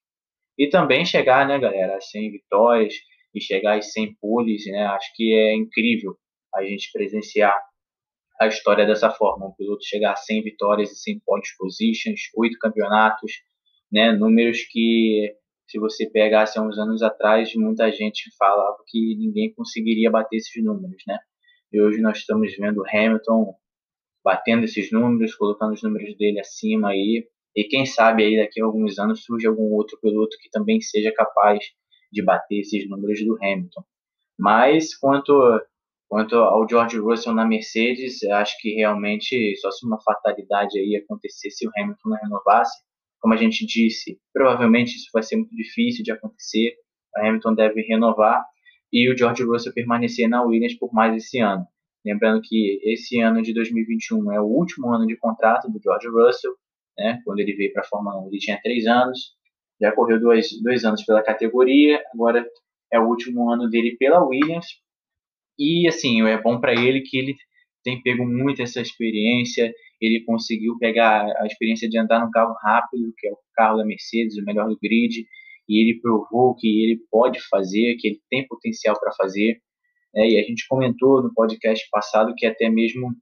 E 0.57 0.69
também 0.69 1.05
chegar, 1.05 1.47
né, 1.47 1.57
galera, 1.57 1.97
a 1.97 2.01
100 2.01 2.31
vitórias 2.31 2.93
e 3.33 3.41
chegar 3.41 3.77
às 3.77 3.91
100 3.91 4.15
poles, 4.21 4.65
né? 4.67 4.85
Acho 4.85 5.11
que 5.15 5.33
é 5.33 5.55
incrível 5.55 6.15
a 6.53 6.63
gente 6.63 6.91
presenciar 6.91 7.59
a 8.39 8.47
história 8.47 8.85
dessa 8.85 9.09
forma. 9.09 9.47
Um 9.47 9.53
piloto 9.53 9.83
chegar 9.83 10.13
a 10.13 10.15
100 10.15 10.43
vitórias 10.43 10.91
e 10.91 10.95
100 10.95 11.21
pole 11.25 11.41
positions, 11.57 12.21
8 12.35 12.57
campeonatos, 12.59 13.31
né? 13.91 14.11
Números 14.11 14.59
que, 14.69 15.33
se 15.67 15.79
você 15.79 16.09
pegasse 16.09 16.57
há 16.59 16.61
uns 16.61 16.77
anos 16.77 17.01
atrás, 17.01 17.53
muita 17.55 17.91
gente 17.91 18.29
falava 18.37 18.77
que 18.87 19.15
ninguém 19.17 19.53
conseguiria 19.53 20.11
bater 20.11 20.37
esses 20.37 20.63
números, 20.63 21.03
né? 21.07 21.17
E 21.71 21.81
hoje 21.81 22.01
nós 22.01 22.17
estamos 22.17 22.55
vendo 22.55 22.83
Hamilton 22.87 23.55
batendo 24.23 24.63
esses 24.65 24.91
números, 24.91 25.35
colocando 25.35 25.73
os 25.73 25.83
números 25.83 26.15
dele 26.17 26.39
acima 26.39 26.89
aí. 26.89 27.27
E 27.55 27.63
quem 27.65 27.85
sabe 27.85 28.23
aí 28.23 28.37
daqui 28.37 28.61
a 28.61 28.65
alguns 28.65 28.97
anos 28.99 29.23
surge 29.23 29.47
algum 29.47 29.73
outro 29.73 29.99
piloto 29.99 30.37
que 30.41 30.49
também 30.49 30.81
seja 30.81 31.11
capaz 31.11 31.59
de 32.11 32.23
bater 32.23 32.59
esses 32.59 32.87
números 32.89 33.23
do 33.25 33.37
Hamilton. 33.43 33.83
Mas 34.37 34.95
quanto 34.95 35.33
Quanto 36.13 36.35
ao 36.35 36.69
George 36.69 36.99
Russell 36.99 37.33
na 37.33 37.43
Mercedes, 37.43 38.23
acho 38.23 38.55
que 38.59 38.75
realmente 38.75 39.55
só 39.57 39.71
se 39.71 39.83
uma 39.83 39.99
fatalidade 39.99 40.77
aí 40.77 40.95
acontecesse 40.95 41.57
se 41.57 41.67
o 41.67 41.71
Hamilton 41.75 42.09
não 42.09 42.17
renovasse. 42.17 42.83
Como 43.23 43.33
a 43.33 43.37
gente 43.37 43.65
disse, 43.65 44.19
provavelmente 44.33 44.97
isso 44.97 45.07
vai 45.13 45.23
ser 45.23 45.37
muito 45.37 45.55
difícil 45.55 46.03
de 46.03 46.11
acontecer. 46.11 46.75
O 47.15 47.25
Hamilton 47.25 47.55
deve 47.55 47.81
renovar 47.83 48.43
e 48.91 49.09
o 49.09 49.17
George 49.17 49.43
Russell 49.43 49.73
permanecer 49.73 50.27
na 50.27 50.43
Williams 50.43 50.77
por 50.77 50.93
mais 50.93 51.15
esse 51.15 51.39
ano. 51.39 51.65
Lembrando 52.05 52.41
que 52.43 52.81
esse 52.83 53.21
ano 53.21 53.41
de 53.41 53.53
2021 53.53 54.33
é 54.33 54.41
o 54.41 54.43
último 54.43 54.93
ano 54.93 55.07
de 55.07 55.15
contrato 55.15 55.71
do 55.71 55.79
George 55.81 56.09
Russell, 56.09 56.51
né? 56.97 57.21
Quando 57.23 57.39
ele 57.39 57.55
veio 57.55 57.71
para 57.71 57.83
a 57.83 57.85
Fórmula 57.85 58.21
1, 58.25 58.27
ele 58.27 58.39
tinha 58.39 58.59
três 58.61 58.85
anos, 58.85 59.31
já 59.79 59.93
correu 59.93 60.19
dois, 60.19 60.49
dois 60.61 60.83
anos 60.83 61.05
pela 61.05 61.23
categoria, 61.23 62.03
agora 62.13 62.45
é 62.91 62.99
o 62.99 63.07
último 63.07 63.49
ano 63.49 63.69
dele 63.69 63.95
pela 63.97 64.21
Williams 64.21 64.67
e 65.57 65.87
assim, 65.87 66.21
é 66.23 66.41
bom 66.41 66.59
para 66.59 66.73
ele 66.73 66.99
que 67.01 67.17
ele 67.17 67.35
tem 67.85 68.01
pego 68.01 68.25
muito 68.25 68.61
essa 68.61 68.81
experiência, 68.81 69.73
ele 70.05 70.23
conseguiu 70.25 70.77
pegar 70.77 71.25
a 71.39 71.45
experiência 71.45 71.89
de 71.89 71.97
andar 71.97 72.19
num 72.19 72.31
carro 72.31 72.53
rápido, 72.61 73.13
que 73.17 73.27
é 73.27 73.31
o 73.31 73.37
carro 73.53 73.77
da 73.77 73.85
Mercedes, 73.85 74.37
o 74.37 74.43
melhor 74.43 74.67
do 74.67 74.77
grid, 74.81 75.25
e 75.67 75.81
ele 75.81 75.99
provou 76.01 76.55
que 76.55 76.67
ele 76.83 76.99
pode 77.09 77.39
fazer, 77.49 77.95
que 77.99 78.09
ele 78.09 78.21
tem 78.29 78.47
potencial 78.47 78.99
para 78.99 79.13
fazer. 79.13 79.61
É, 80.15 80.27
e 80.27 80.39
a 80.39 80.43
gente 80.43 80.67
comentou 80.67 81.23
no 81.23 81.33
podcast 81.33 81.87
passado 81.89 82.33
que 82.35 82.45
até 82.45 82.69
mesmo 82.69 83.15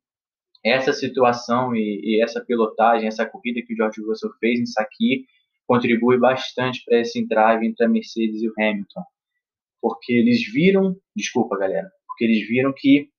essa 0.64 0.94
situação 0.94 1.76
e, 1.76 2.02
e, 2.04 2.24
essa 2.24 2.44
pilotagem, 2.44 3.08
essa 3.08 3.26
corrida 3.26 3.62
que 3.66 3.74
o 3.74 3.76
George 3.76 4.02
Russell 4.02 4.32
fez 4.40 4.60
em 4.60 4.66
Saki, 4.66 5.26
contribui 5.68 6.20
bastante 6.20 6.84
para 6.86 7.00
esse 7.00 7.20
entrave 7.20 7.66
entre 7.66 7.86
a 7.86 7.90
Mercedes 7.90 8.42
e 8.42 8.50
o 8.50 8.54
Hamilton. 8.58 9.04
Porque 9.82 10.14
eles 10.14 10.42
viram, 10.52 10.96
desculpa 11.16 11.58
galera, 11.58 11.90
porque 12.08 12.26
eles 12.26 12.48
viram 12.48 12.74
que 12.76 13.10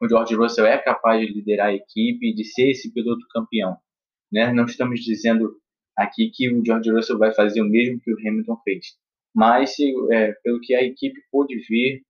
o 0.00 0.08
George 0.08 0.34
Russell 0.34 0.66
é 0.66 0.78
capaz 0.78 1.20
de 1.20 1.32
liderar 1.32 1.68
a 1.68 1.74
equipe 1.74 2.30
e 2.30 2.34
de 2.34 2.44
ser 2.44 2.70
esse 2.70 2.92
piloto 2.92 3.26
campeão. 3.32 3.76
Né? 4.32 4.52
Não 4.52 4.64
estamos 4.64 5.00
dizendo 5.00 5.56
aqui 5.96 6.30
que 6.32 6.52
o 6.52 6.64
George 6.64 6.90
Russell 6.90 7.18
vai 7.18 7.32
fazer 7.32 7.60
o 7.62 7.68
mesmo 7.68 8.00
que 8.00 8.12
o 8.12 8.18
Hamilton 8.18 8.56
fez, 8.64 8.86
mas 9.34 9.74
é, 10.10 10.32
pelo 10.42 10.60
que 10.60 10.74
a 10.74 10.82
equipe 10.82 11.20
pôde 11.30 11.56
ver 11.68 12.02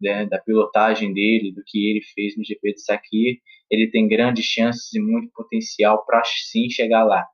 né, 0.00 0.26
da 0.26 0.38
pilotagem 0.38 1.12
dele, 1.12 1.52
do 1.52 1.62
que 1.66 1.90
ele 1.90 2.02
fez 2.14 2.36
no 2.36 2.44
GP 2.44 2.74
de 2.74 2.82
Sakir, 2.82 3.38
ele 3.70 3.90
tem 3.90 4.08
grandes 4.08 4.44
chances 4.44 4.92
e 4.94 5.00
muito 5.00 5.30
potencial 5.32 6.04
para 6.06 6.22
sim 6.24 6.70
chegar 6.70 7.04
lá. 7.04 7.26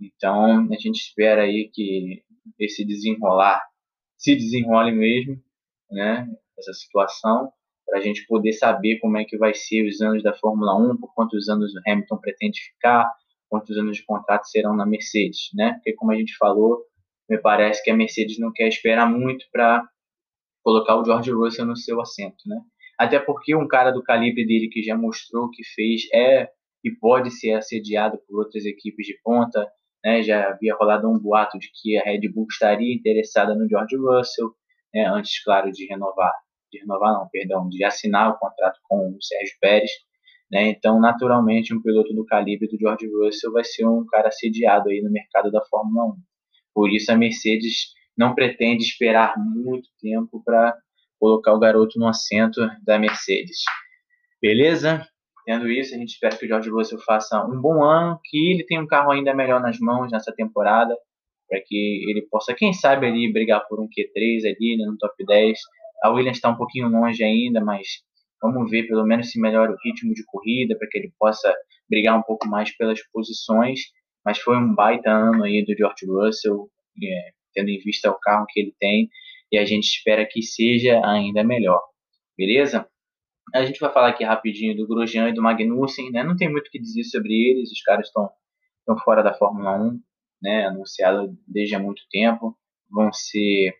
Então 0.00 0.68
a 0.72 0.76
gente 0.78 0.96
espera 0.96 1.42
aí 1.42 1.70
que 1.72 2.22
esse 2.58 2.84
desenrolar 2.84 3.62
se 4.18 4.34
desenrole 4.34 4.92
mesmo, 4.92 5.40
né? 5.90 6.28
Essa 6.58 6.72
situação 6.72 7.52
para 7.94 8.00
a 8.00 8.02
gente 8.02 8.26
poder 8.26 8.52
saber 8.52 8.98
como 8.98 9.16
é 9.18 9.24
que 9.24 9.38
vai 9.38 9.54
ser 9.54 9.86
os 9.86 10.00
anos 10.00 10.20
da 10.20 10.34
Fórmula 10.34 10.76
1, 10.76 10.96
por 10.96 11.14
quantos 11.14 11.48
anos 11.48 11.72
o 11.72 11.80
Hamilton 11.86 12.18
pretende 12.18 12.58
ficar, 12.60 13.08
quantos 13.48 13.78
anos 13.78 13.98
de 13.98 14.04
contrato 14.04 14.48
serão 14.48 14.74
na 14.74 14.84
Mercedes, 14.84 15.50
né? 15.54 15.74
Porque 15.74 15.92
como 15.94 16.10
a 16.10 16.16
gente 16.16 16.36
falou, 16.36 16.82
me 17.30 17.38
parece 17.38 17.84
que 17.84 17.92
a 17.92 17.96
Mercedes 17.96 18.36
não 18.36 18.50
quer 18.52 18.66
esperar 18.66 19.08
muito 19.08 19.46
para 19.52 19.80
colocar 20.64 20.96
o 20.96 21.04
George 21.04 21.30
Russell 21.30 21.66
no 21.66 21.76
seu 21.76 22.00
assento, 22.00 22.34
né? 22.46 22.56
Até 22.98 23.20
porque 23.20 23.54
um 23.54 23.68
cara 23.68 23.92
do 23.92 24.02
calibre 24.02 24.44
dele 24.44 24.68
que 24.68 24.82
já 24.82 24.98
mostrou 24.98 25.48
que 25.48 25.62
fez 25.62 26.02
é 26.12 26.48
e 26.82 26.90
pode 26.90 27.30
ser 27.30 27.52
assediado 27.52 28.18
por 28.26 28.40
outras 28.40 28.64
equipes 28.64 29.06
de 29.06 29.16
ponta, 29.22 29.64
né? 30.04 30.20
Já 30.20 30.48
havia 30.48 30.74
rolado 30.74 31.08
um 31.08 31.16
boato 31.16 31.60
de 31.60 31.68
que 31.80 31.96
a 31.96 32.02
Red 32.02 32.28
Bull 32.34 32.48
estaria 32.50 32.92
interessada 32.92 33.54
no 33.54 33.68
George 33.68 33.94
Russell, 33.96 34.50
né? 34.92 35.06
antes, 35.06 35.40
claro, 35.44 35.70
de 35.70 35.86
renovar 35.86 36.32
de 36.74 36.80
renovar 36.80 37.12
não, 37.12 37.28
perdão, 37.30 37.68
de 37.68 37.84
assinar 37.84 38.30
o 38.30 38.38
contrato 38.38 38.78
com 38.88 39.16
o 39.16 39.22
Sérgio 39.22 39.56
Pérez, 39.60 39.90
né? 40.50 40.68
Então, 40.68 41.00
naturalmente, 41.00 41.74
um 41.74 41.80
piloto 41.80 42.12
do 42.12 42.24
calibre 42.24 42.68
do 42.68 42.78
George 42.78 43.06
Russell 43.06 43.52
vai 43.52 43.64
ser 43.64 43.86
um 43.86 44.04
cara 44.06 44.30
sediado 44.30 44.90
aí 44.90 45.00
no 45.00 45.10
mercado 45.10 45.50
da 45.50 45.64
Fórmula 45.64 46.06
1. 46.06 46.16
Por 46.74 46.90
isso 46.90 47.12
a 47.12 47.16
Mercedes 47.16 47.92
não 48.16 48.34
pretende 48.34 48.84
esperar 48.84 49.34
muito 49.38 49.88
tempo 50.00 50.42
para 50.44 50.76
colocar 51.18 51.54
o 51.54 51.58
garoto 51.58 51.98
no 51.98 52.08
assento 52.08 52.60
da 52.84 52.98
Mercedes. 52.98 53.58
Beleza? 54.40 55.06
Tendo 55.44 55.70
isso, 55.70 55.94
a 55.94 55.98
gente 55.98 56.10
espera 56.10 56.36
que 56.36 56.44
o 56.44 56.48
George 56.48 56.70
Russell 56.70 56.98
faça 57.00 57.44
um 57.44 57.60
bom 57.60 57.82
ano, 57.82 58.18
que 58.24 58.52
ele 58.52 58.64
tenha 58.64 58.80
um 58.80 58.86
carro 58.86 59.10
ainda 59.10 59.34
melhor 59.34 59.60
nas 59.60 59.78
mãos 59.78 60.10
nessa 60.10 60.32
temporada, 60.34 60.96
para 61.48 61.60
que 61.60 62.04
ele 62.08 62.22
possa, 62.30 62.54
quem 62.54 62.72
sabe, 62.72 63.06
ali 63.06 63.30
brigar 63.32 63.66
por 63.68 63.80
um 63.80 63.84
Q3 63.84 64.46
ali, 64.46 64.76
né, 64.78 64.86
no 64.86 64.96
top 64.96 65.14
10, 65.24 65.58
a 66.04 66.10
Williams 66.10 66.36
está 66.36 66.50
um 66.50 66.56
pouquinho 66.56 66.88
longe 66.88 67.24
ainda, 67.24 67.64
mas 67.64 67.86
vamos 68.40 68.70
ver 68.70 68.86
pelo 68.86 69.06
menos 69.06 69.30
se 69.30 69.40
melhora 69.40 69.72
o 69.72 69.76
ritmo 69.82 70.12
de 70.12 70.22
corrida 70.26 70.76
para 70.76 70.86
que 70.86 70.98
ele 70.98 71.10
possa 71.18 71.50
brigar 71.88 72.18
um 72.18 72.22
pouco 72.22 72.46
mais 72.46 72.76
pelas 72.76 73.00
posições. 73.10 73.80
Mas 74.22 74.38
foi 74.38 74.54
um 74.58 74.74
baita 74.74 75.10
ano 75.10 75.44
aí 75.44 75.64
do 75.64 75.74
George 75.74 76.04
Russell, 76.06 76.68
é, 77.02 77.30
tendo 77.54 77.70
em 77.70 77.78
vista 77.78 78.10
o 78.10 78.18
carro 78.20 78.44
que 78.50 78.60
ele 78.60 78.74
tem, 78.78 79.08
e 79.50 79.56
a 79.56 79.64
gente 79.64 79.84
espera 79.84 80.26
que 80.30 80.42
seja 80.42 81.00
ainda 81.06 81.42
melhor. 81.42 81.80
Beleza? 82.36 82.86
A 83.54 83.64
gente 83.64 83.80
vai 83.80 83.90
falar 83.90 84.08
aqui 84.08 84.24
rapidinho 84.24 84.76
do 84.76 84.86
Grosjean 84.86 85.30
e 85.30 85.34
do 85.34 85.42
Magnussen, 85.42 86.10
né? 86.10 86.22
Não 86.22 86.36
tem 86.36 86.50
muito 86.50 86.68
o 86.68 86.70
que 86.70 86.78
dizer 86.78 87.04
sobre 87.04 87.32
eles, 87.32 87.72
os 87.72 87.80
caras 87.80 88.08
estão 88.08 88.28
fora 89.04 89.22
da 89.22 89.32
Fórmula 89.32 89.78
1, 89.80 90.00
né? 90.42 90.66
Anunciado 90.66 91.34
desde 91.48 91.74
há 91.74 91.78
muito 91.78 92.02
tempo, 92.10 92.54
vão 92.90 93.10
ser 93.10 93.72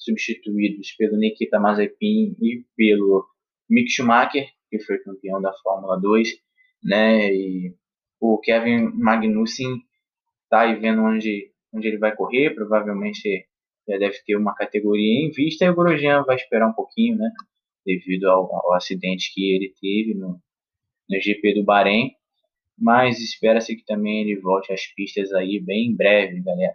substituídos 0.00 0.92
pelo 0.92 1.16
Nikita 1.16 1.60
Mazepin 1.60 2.34
e 2.40 2.64
pelo 2.76 3.26
Mick 3.68 3.90
Schumacher, 3.90 4.48
que 4.68 4.78
foi 4.80 4.98
campeão 4.98 5.40
da 5.40 5.52
Fórmula 5.62 6.00
2, 6.00 6.28
né? 6.82 7.32
E 7.32 7.74
o 8.20 8.38
Kevin 8.38 8.90
Magnussen 8.94 9.76
tá 10.48 10.62
aí 10.62 10.74
vendo 10.80 11.02
onde 11.02 11.50
onde 11.72 11.88
ele 11.88 11.98
vai 11.98 12.14
correr, 12.14 12.54
provavelmente 12.54 13.46
já 13.88 13.96
deve 13.98 14.16
ter 14.24 14.36
uma 14.36 14.54
categoria 14.54 15.24
em 15.24 15.30
vista, 15.30 15.64
e 15.64 15.70
o 15.70 15.74
Grosjean 15.74 16.24
vai 16.24 16.36
esperar 16.36 16.68
um 16.68 16.72
pouquinho, 16.72 17.16
né, 17.16 17.30
devido 17.84 18.24
ao, 18.24 18.52
ao 18.54 18.74
acidente 18.74 19.32
que 19.32 19.54
ele 19.54 19.72
teve 19.80 20.14
no, 20.14 20.40
no 21.08 21.20
GP 21.20 21.54
do 21.54 21.64
Bahrein, 21.64 22.12
mas 22.78 23.20
espera-se 23.20 23.76
que 23.76 23.84
também 23.84 24.22
ele 24.22 24.40
volte 24.40 24.72
às 24.72 24.86
pistas 24.94 25.32
aí 25.32 25.60
bem 25.60 25.88
em 25.88 25.96
breve, 25.96 26.40
galera. 26.42 26.74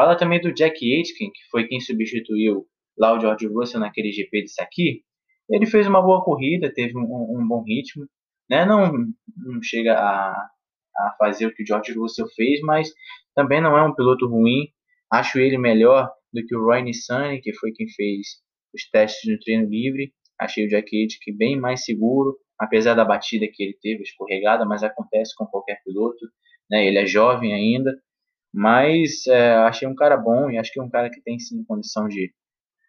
Fala 0.00 0.16
também 0.16 0.40
do 0.40 0.50
Jack 0.50 0.82
Aitken, 0.82 1.30
que 1.30 1.42
foi 1.50 1.68
quem 1.68 1.78
substituiu 1.78 2.64
lá 2.98 3.12
o 3.12 3.20
George 3.20 3.46
Russell 3.46 3.80
naquele 3.80 4.10
GP 4.10 4.44
de 4.44 4.48
Saki. 4.50 5.04
Ele 5.50 5.66
fez 5.66 5.86
uma 5.86 6.00
boa 6.00 6.24
corrida, 6.24 6.72
teve 6.72 6.96
um, 6.96 7.02
um 7.02 7.46
bom 7.46 7.62
ritmo, 7.62 8.06
né? 8.48 8.64
Não, 8.64 8.90
não 9.36 9.62
chega 9.62 9.98
a, 9.98 10.30
a 10.30 11.16
fazer 11.18 11.44
o 11.44 11.54
que 11.54 11.62
o 11.62 11.66
George 11.66 11.92
Russell 11.92 12.26
fez, 12.34 12.62
mas 12.62 12.90
também 13.34 13.60
não 13.60 13.76
é 13.76 13.82
um 13.82 13.94
piloto 13.94 14.26
ruim. 14.26 14.68
Acho 15.12 15.38
ele 15.38 15.58
melhor 15.58 16.10
do 16.32 16.46
que 16.46 16.56
o 16.56 16.64
Roy 16.64 16.80
Nissany, 16.80 17.42
que 17.42 17.52
foi 17.52 17.70
quem 17.72 17.86
fez 17.90 18.26
os 18.74 18.88
testes 18.88 19.30
no 19.30 19.38
treino 19.38 19.68
livre. 19.68 20.14
Achei 20.40 20.64
o 20.64 20.68
Jack 20.70 20.96
Aitken 20.96 21.36
bem 21.36 21.60
mais 21.60 21.84
seguro, 21.84 22.38
apesar 22.58 22.94
da 22.94 23.04
batida 23.04 23.46
que 23.52 23.62
ele 23.62 23.76
teve, 23.82 24.02
escorregada, 24.02 24.64
mas 24.64 24.82
acontece 24.82 25.34
com 25.36 25.44
qualquer 25.44 25.78
piloto. 25.84 26.26
Né? 26.70 26.86
Ele 26.86 26.96
é 26.96 27.04
jovem 27.04 27.52
ainda, 27.52 27.94
mas 28.52 29.26
é, 29.26 29.54
achei 29.58 29.86
um 29.86 29.94
cara 29.94 30.16
bom 30.16 30.50
e 30.50 30.58
acho 30.58 30.72
que 30.72 30.80
é 30.80 30.82
um 30.82 30.90
cara 30.90 31.10
que 31.10 31.20
tem 31.20 31.38
sim 31.38 31.64
condição 31.64 32.08
de, 32.08 32.32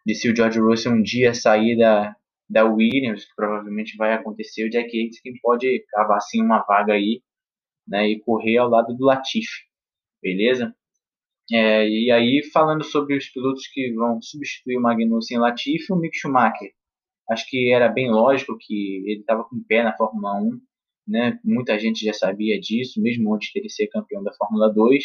de 0.04 0.14
se 0.14 0.28
o 0.30 0.36
George 0.36 0.60
Russell 0.60 0.92
um 0.92 1.02
dia 1.02 1.34
sair 1.34 1.76
da, 1.76 2.16
da 2.48 2.64
Williams, 2.64 3.24
que 3.24 3.34
provavelmente 3.36 3.96
vai 3.96 4.12
acontecer, 4.12 4.64
o 4.64 4.70
Jack 4.70 4.86
Aitken 4.98 5.34
pode 5.40 5.84
cavar 5.90 6.20
sim 6.20 6.42
uma 6.42 6.62
vaga 6.64 6.94
aí 6.94 7.22
né, 7.86 8.08
e 8.08 8.20
correr 8.20 8.58
ao 8.58 8.68
lado 8.68 8.94
do 8.94 9.04
Latifi, 9.04 9.64
beleza? 10.22 10.74
É, 11.52 11.88
e 11.88 12.10
aí, 12.10 12.42
falando 12.52 12.84
sobre 12.84 13.16
os 13.16 13.28
pilotos 13.28 13.66
que 13.68 13.92
vão 13.92 14.20
substituir 14.22 14.78
o 14.78 14.80
Magnussen 14.80 15.36
e 15.36 15.40
Latifi, 15.40 15.92
o 15.92 15.96
Mick 15.96 16.16
Schumacher. 16.16 16.72
Acho 17.30 17.46
que 17.48 17.72
era 17.72 17.88
bem 17.88 18.10
lógico 18.10 18.56
que 18.58 19.02
ele 19.06 19.20
estava 19.20 19.44
com 19.44 19.56
o 19.56 19.64
pé 19.64 19.82
na 19.82 19.96
Fórmula 19.96 20.40
1, 20.40 20.60
né? 21.08 21.40
muita 21.44 21.78
gente 21.78 22.04
já 22.04 22.12
sabia 22.12 22.58
disso, 22.60 23.00
mesmo 23.02 23.34
antes 23.34 23.50
de 23.52 23.60
ele 23.60 23.68
ser 23.68 23.88
campeão 23.88 24.22
da 24.22 24.32
Fórmula 24.34 24.72
2 24.72 25.04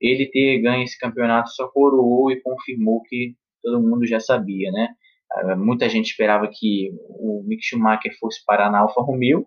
ele 0.00 0.26
ter 0.30 0.60
ganho 0.60 0.84
esse 0.84 0.98
campeonato 0.98 1.50
só 1.50 1.68
coroou 1.68 2.30
e 2.30 2.40
confirmou 2.40 3.02
que 3.02 3.34
todo 3.62 3.82
mundo 3.82 4.06
já 4.06 4.20
sabia, 4.20 4.70
né? 4.70 4.88
Ah, 5.32 5.56
muita 5.56 5.88
gente 5.88 6.10
esperava 6.10 6.48
que 6.52 6.90
o 7.08 7.42
Mick 7.46 7.64
Schumacher 7.64 8.16
fosse 8.18 8.44
parar 8.44 8.70
na 8.70 8.80
Alfa 8.80 9.00
Romeo, 9.00 9.46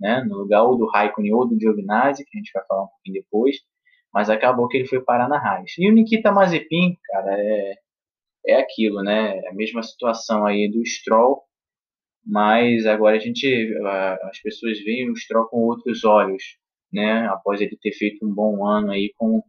né, 0.00 0.24
no 0.24 0.38
lugar 0.38 0.64
ou 0.64 0.76
do 0.76 0.86
Raikkonen 0.86 1.32
ou 1.34 1.46
do 1.48 1.58
Giovinazzi, 1.58 2.24
que 2.24 2.36
a 2.36 2.38
gente 2.38 2.50
vai 2.52 2.64
falar 2.66 2.84
um 2.84 2.88
pouquinho 2.88 3.22
depois, 3.22 3.56
mas 4.12 4.30
acabou 4.30 4.68
que 4.68 4.78
ele 4.78 4.88
foi 4.88 5.00
parar 5.02 5.28
na 5.28 5.38
Haas. 5.38 5.72
E 5.78 5.88
o 5.88 5.92
Nikita 5.92 6.32
Mazepin, 6.32 6.96
cara, 7.04 7.34
é, 7.38 7.74
é 8.46 8.54
aquilo, 8.60 9.02
né? 9.02 9.38
É 9.38 9.48
a 9.48 9.54
mesma 9.54 9.82
situação 9.82 10.46
aí 10.46 10.68
do 10.70 10.84
Stroll, 10.84 11.42
mas 12.24 12.86
agora 12.86 13.16
a 13.16 13.20
gente, 13.20 13.46
as 14.22 14.40
pessoas 14.40 14.78
veem 14.80 15.10
o 15.10 15.16
Stroll 15.16 15.46
com 15.48 15.58
outros 15.58 16.04
olhos, 16.04 16.42
né? 16.92 17.26
Após 17.28 17.60
ele 17.60 17.76
ter 17.80 17.92
feito 17.92 18.26
um 18.26 18.34
bom 18.34 18.66
ano 18.66 18.90
aí 18.92 19.12
com 19.16 19.42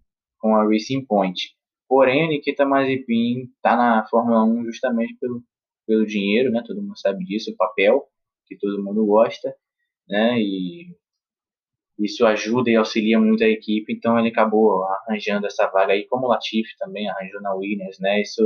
com 0.44 0.58
a 0.58 0.68
Racing 0.68 1.06
Point. 1.06 1.56
Porém, 1.88 2.26
a 2.26 2.28
Nikita 2.28 2.66
Mazepin 2.66 3.50
está 3.56 3.78
na 3.78 4.06
Fórmula 4.08 4.44
1 4.44 4.66
justamente 4.66 5.16
pelo, 5.16 5.42
pelo 5.88 6.06
dinheiro, 6.06 6.52
né? 6.52 6.62
Todo 6.68 6.82
mundo 6.82 7.00
sabe 7.00 7.24
disso, 7.24 7.52
o 7.52 7.56
papel 7.56 8.04
que 8.46 8.58
todo 8.58 8.84
mundo 8.84 9.06
gosta, 9.06 9.56
né? 10.10 10.38
E 10.38 10.94
isso 11.98 12.26
ajuda 12.26 12.70
e 12.70 12.76
auxilia 12.76 13.18
muito 13.22 13.42
a 13.42 13.48
equipe, 13.48 13.94
então 13.94 14.20
ele 14.20 14.28
acabou 14.28 14.84
arranjando 14.84 15.48
essa 15.48 15.66
vaga 15.68 15.94
aí, 15.94 16.06
como 16.08 16.26
o 16.26 16.30
Latifi 16.30 16.76
também 16.78 17.10
arranjou 17.10 17.42
na 17.42 17.54
Williams, 17.54 17.98
né? 18.02 18.22
Isso 18.22 18.44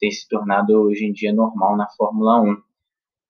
tem 0.00 0.10
se 0.10 0.28
tornado 0.28 0.72
hoje 0.72 1.04
em 1.06 1.12
dia 1.12 1.32
normal 1.32 1.76
na 1.76 1.88
Fórmula 1.90 2.42
1, 2.42 2.56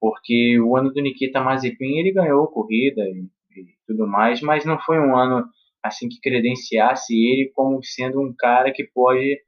porque 0.00 0.58
o 0.58 0.74
ano 0.74 0.90
do 0.90 1.02
Nikita 1.02 1.42
Mazepin 1.42 1.98
ele 1.98 2.12
ganhou 2.12 2.46
corrida 2.46 3.02
e, 3.02 3.28
e 3.60 3.66
tudo 3.86 4.06
mais, 4.06 4.40
mas 4.40 4.64
não 4.64 4.78
foi 4.78 4.98
um 4.98 5.14
ano 5.14 5.46
assim 5.86 6.08
que 6.08 6.20
credenciasse 6.20 7.14
ele 7.14 7.50
como 7.54 7.82
sendo 7.82 8.20
um 8.20 8.34
cara 8.36 8.72
que 8.72 8.84
pode 8.84 9.40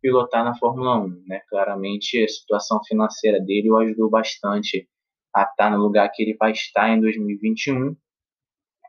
pilotar 0.00 0.44
na 0.44 0.56
Fórmula 0.56 0.98
1, 1.04 1.24
né? 1.26 1.40
Claramente 1.48 2.22
a 2.22 2.28
situação 2.28 2.80
financeira 2.86 3.40
dele 3.40 3.70
o 3.70 3.76
ajudou 3.78 4.10
bastante 4.10 4.88
a 5.34 5.42
estar 5.42 5.70
no 5.70 5.78
lugar 5.78 6.10
que 6.12 6.22
ele 6.22 6.36
vai 6.36 6.52
estar 6.52 6.88
em 6.90 7.00
2021, 7.00 7.96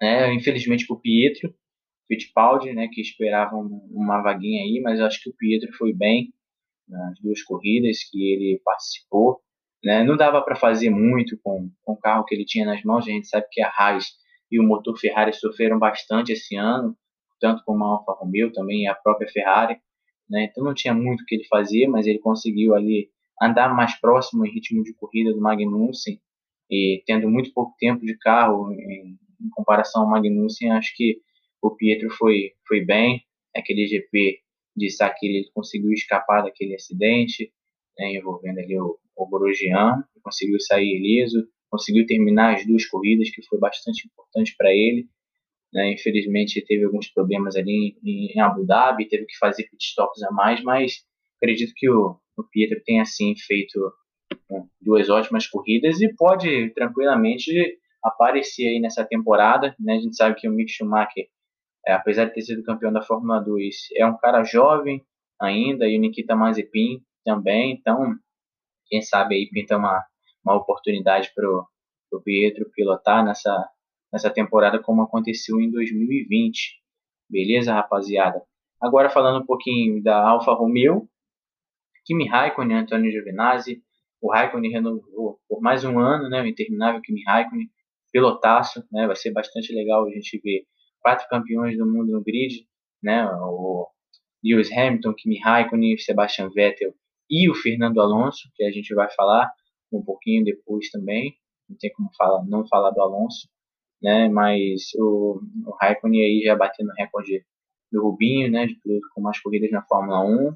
né? 0.02 0.34
Infelizmente 0.34 0.86
para 0.86 0.96
o 0.96 1.00
Pietro 1.00 1.54
Fittipaldi, 2.08 2.74
né, 2.74 2.88
que 2.88 3.02
esperava 3.02 3.56
uma 3.56 4.22
vaguinha 4.22 4.64
aí, 4.64 4.80
mas 4.82 5.00
acho 5.02 5.22
que 5.22 5.30
o 5.30 5.34
Pietro 5.34 5.72
foi 5.74 5.94
bem 5.94 6.34
nas 6.88 7.20
duas 7.20 7.44
corridas 7.44 7.98
que 8.10 8.32
ele 8.32 8.62
participou, 8.64 9.42
né? 9.84 10.04
Não 10.04 10.16
dava 10.16 10.42
para 10.42 10.56
fazer 10.56 10.90
muito 10.90 11.38
com, 11.44 11.70
com 11.84 11.94
o 11.94 11.98
carro 11.98 12.24
que 12.24 12.34
ele 12.34 12.46
tinha 12.46 12.66
nas 12.66 12.82
mãos, 12.84 13.06
a 13.06 13.12
gente 13.12 13.28
sabe 13.28 13.46
que 13.52 13.62
a 13.62 13.70
Haas 13.70 14.06
e 14.52 14.60
o 14.60 14.64
motor 14.64 14.98
Ferrari 14.98 15.34
sofreram 15.34 15.78
bastante 15.78 16.32
esse 16.32 16.56
ano, 16.56 16.96
tanto 17.40 17.64
como 17.66 17.84
a 17.84 17.88
Alfa 17.88 18.14
Romeo 18.14 18.52
também 18.52 18.84
e 18.84 18.88
a 18.88 18.96
própria 18.96 19.30
Ferrari, 19.30 19.78
né? 20.30 20.46
Então 20.46 20.64
não 20.64 20.74
tinha 20.74 20.94
muito 20.94 21.22
o 21.22 21.26
que 21.26 21.36
ele 21.36 21.46
fazer, 21.46 21.88
mas 21.88 22.08
ele 22.08 22.20
conseguiu 22.20 22.76
ali 22.76 23.10
andar 23.42 23.74
mais 23.74 24.00
próximo 24.00 24.46
em 24.46 24.52
ritmo 24.52 24.84
de 24.84 24.94
corrida 24.94 25.34
do 25.34 25.42
Magnussen. 25.42 26.20
E 26.70 27.04
tendo 27.06 27.30
muito 27.30 27.54
pouco 27.54 27.76
tempo 27.80 28.06
de 28.06 28.18
carro 28.18 28.74
em, 28.74 29.18
em 29.42 29.50
comparação 29.52 30.04
ao 30.04 30.10
Magnussen, 30.10 30.72
acho 30.72 30.94
que 30.96 31.22
o 31.62 31.72
Pietro 31.72 32.10
foi 32.12 32.54
foi 32.68 32.84
bem, 32.84 33.24
aquele 33.56 33.88
GP 33.88 34.40
de 34.76 34.90
Sakir 34.90 35.30
ele 35.30 35.50
conseguiu 35.54 35.92
escapar 35.92 36.44
daquele 36.44 36.76
acidente, 36.76 37.52
né, 37.98 38.14
envolvendo 38.14 38.60
ali 38.60 38.80
o, 38.80 38.98
o 39.16 39.28
Grosjean, 39.28 40.04
conseguiu 40.22 40.60
sair 40.60 40.98
ileso, 40.98 41.48
conseguiu 41.70 42.06
terminar 42.06 42.56
as 42.56 42.66
duas 42.66 42.86
corridas, 42.86 43.30
que 43.30 43.46
foi 43.48 43.60
bastante 43.60 44.08
importante 44.08 44.56
para 44.58 44.72
ele. 44.72 45.08
Né? 45.74 45.94
Infelizmente, 45.94 46.64
teve 46.66 46.86
alguns 46.86 47.10
problemas 47.10 47.56
ali 47.56 47.98
em, 48.04 48.40
Abu 48.40 48.66
Dhabi, 48.66 49.08
teve 49.08 49.26
que 49.26 49.38
fazer 49.38 49.68
pitstops 49.70 50.24
a 50.24 50.32
mais, 50.32 50.62
mas 50.64 51.04
acredito 51.38 51.74
que 51.76 51.90
o, 51.90 52.18
o 52.38 52.44
Pietro 52.44 52.82
tenha, 52.86 53.02
assim, 53.02 53.36
feito 53.36 53.80
né, 54.50 54.64
duas 54.82 55.10
ótimas 55.10 55.48
corridas 55.48 56.02
e 56.02 56.14
pode 56.16 56.70
tranquilamente 56.74 57.52
aparecer 58.04 58.68
aí 58.68 58.80
nessa 58.80 59.06
temporada. 59.06 59.76
Né? 59.80 59.94
A 59.94 60.00
gente 60.00 60.16
sabe 60.16 60.40
que 60.40 60.48
o 60.48 60.52
Mick 60.52 60.72
Schumacher, 60.72 61.28
é, 61.86 61.94
apesar 61.94 62.26
de 62.26 62.34
ter 62.34 62.42
sido 62.42 62.64
campeão 62.64 62.92
da 62.92 63.02
Fórmula 63.02 63.40
2, 63.40 63.76
é 63.96 64.06
um 64.06 64.18
cara 64.18 64.44
jovem 64.44 65.04
ainda, 65.40 65.88
e 65.88 65.98
o 65.98 66.02
Nikita 66.02 66.36
Mazepin 66.36 67.02
também, 67.24 67.74
então, 67.74 68.16
quem 68.88 69.02
sabe 69.02 69.36
aí 69.36 69.50
pinta 69.50 69.78
uma 69.78 70.04
uma 70.48 70.56
oportunidade 70.56 71.32
para 71.36 71.46
o 71.50 72.22
Pietro 72.24 72.72
pilotar 72.74 73.24
nessa, 73.24 73.70
nessa 74.12 74.30
temporada 74.30 74.80
como 74.80 75.02
aconteceu 75.02 75.60
em 75.60 75.70
2020. 75.70 76.82
Beleza, 77.30 77.74
rapaziada? 77.74 78.42
Agora 78.82 79.10
falando 79.10 79.44
um 79.44 79.46
pouquinho 79.46 80.02
da 80.02 80.18
Alfa 80.26 80.54
Romeo, 80.54 81.10
Kimi 82.06 82.28
Raikkonen 82.28 82.78
Antônio 82.78 83.12
Giovinazzi. 83.12 83.84
O 84.22 84.32
Raikkonen 84.32 84.72
renovou 84.72 85.40
por 85.50 85.62
mais 85.62 85.84
um 85.84 86.00
ano, 86.00 86.30
né, 86.30 86.42
o 86.42 86.48
interminável 86.48 87.02
Kimi 87.02 87.24
Raikkonen, 87.24 87.70
pilotaço, 88.12 88.84
né, 88.92 89.06
vai 89.06 89.16
ser 89.16 89.32
bastante 89.32 89.74
legal 89.74 90.06
a 90.06 90.10
gente 90.10 90.40
ver 90.40 90.64
quatro 91.02 91.28
campeões 91.28 91.78
do 91.78 91.86
mundo 91.86 92.12
no 92.12 92.24
grid, 92.24 92.66
né, 93.04 93.26
o 93.26 93.88
Lewis 94.44 94.72
Hamilton, 94.72 95.14
Kimi 95.14 95.40
Raikkonen, 95.40 95.98
Sebastian 95.98 96.50
Vettel 96.50 96.94
e 97.30 97.50
o 97.50 97.54
Fernando 97.54 98.00
Alonso, 98.00 98.50
que 98.56 98.64
a 98.64 98.72
gente 98.72 98.96
vai 98.96 99.10
falar 99.12 99.52
um 99.92 100.04
pouquinho 100.04 100.44
depois 100.44 100.90
também. 100.90 101.36
Não 101.70 101.78
tem 101.78 101.92
como 101.94 102.10
falar, 102.18 102.46
não 102.46 102.68
falar 102.68 102.92
do 102.92 103.02
Alonso, 103.02 103.48
né? 104.02 104.30
Mas 104.30 104.94
o, 104.98 105.42
o 105.66 105.76
Raikkonen 105.82 106.22
aí 106.22 106.42
já 106.44 106.56
batendo 106.56 106.90
o 106.90 106.94
recorde 106.94 107.44
do 107.92 108.02
Rubinho, 108.02 108.52
né? 108.52 108.66
De 108.66 108.76
piloto 108.76 109.08
com 109.14 109.22
mais 109.22 109.40
corridas 109.42 109.72
na 109.72 109.84
Fórmula 109.84 110.24
1. 110.24 110.56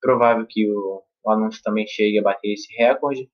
Provável 0.00 0.46
que 0.48 0.70
o, 0.70 1.02
o 1.24 1.30
Alonso 1.30 1.60
também 1.62 1.86
chegue 1.86 2.18
a 2.18 2.22
bater 2.22 2.52
esse 2.52 2.74
recorde, 2.76 3.28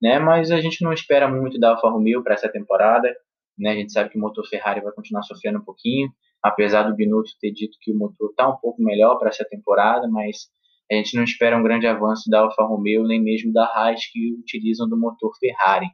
né? 0.00 0.18
Mas 0.18 0.50
a 0.50 0.60
gente 0.60 0.82
não 0.82 0.92
espera 0.92 1.28
muito 1.28 1.58
da 1.58 1.70
Alfa 1.70 1.88
Romeo 1.88 2.22
para 2.22 2.34
essa 2.34 2.50
temporada, 2.50 3.14
né? 3.58 3.70
A 3.70 3.74
gente 3.74 3.92
sabe 3.92 4.10
que 4.10 4.18
o 4.18 4.20
motor 4.20 4.46
Ferrari 4.46 4.80
vai 4.80 4.92
continuar 4.92 5.22
sofrendo 5.22 5.58
um 5.58 5.64
pouquinho, 5.64 6.10
apesar 6.42 6.84
do 6.84 6.94
Binotto 6.94 7.30
ter 7.40 7.52
dito 7.52 7.76
que 7.80 7.92
o 7.92 7.98
motor 7.98 8.30
está 8.30 8.48
um 8.48 8.56
pouco 8.56 8.82
melhor 8.82 9.18
para 9.18 9.28
essa 9.28 9.44
temporada, 9.44 10.08
mas 10.08 10.48
a 10.90 10.94
gente 10.94 11.16
não 11.16 11.24
espera 11.24 11.56
um 11.56 11.62
grande 11.62 11.86
avanço 11.86 12.28
da 12.28 12.40
Alfa 12.40 12.62
Romeo, 12.64 13.06
nem 13.06 13.22
mesmo 13.22 13.52
da 13.52 13.64
Haas, 13.64 14.06
que 14.06 14.32
utilizam 14.34 14.88
do 14.88 14.98
motor 14.98 15.30
Ferrari. 15.38 15.86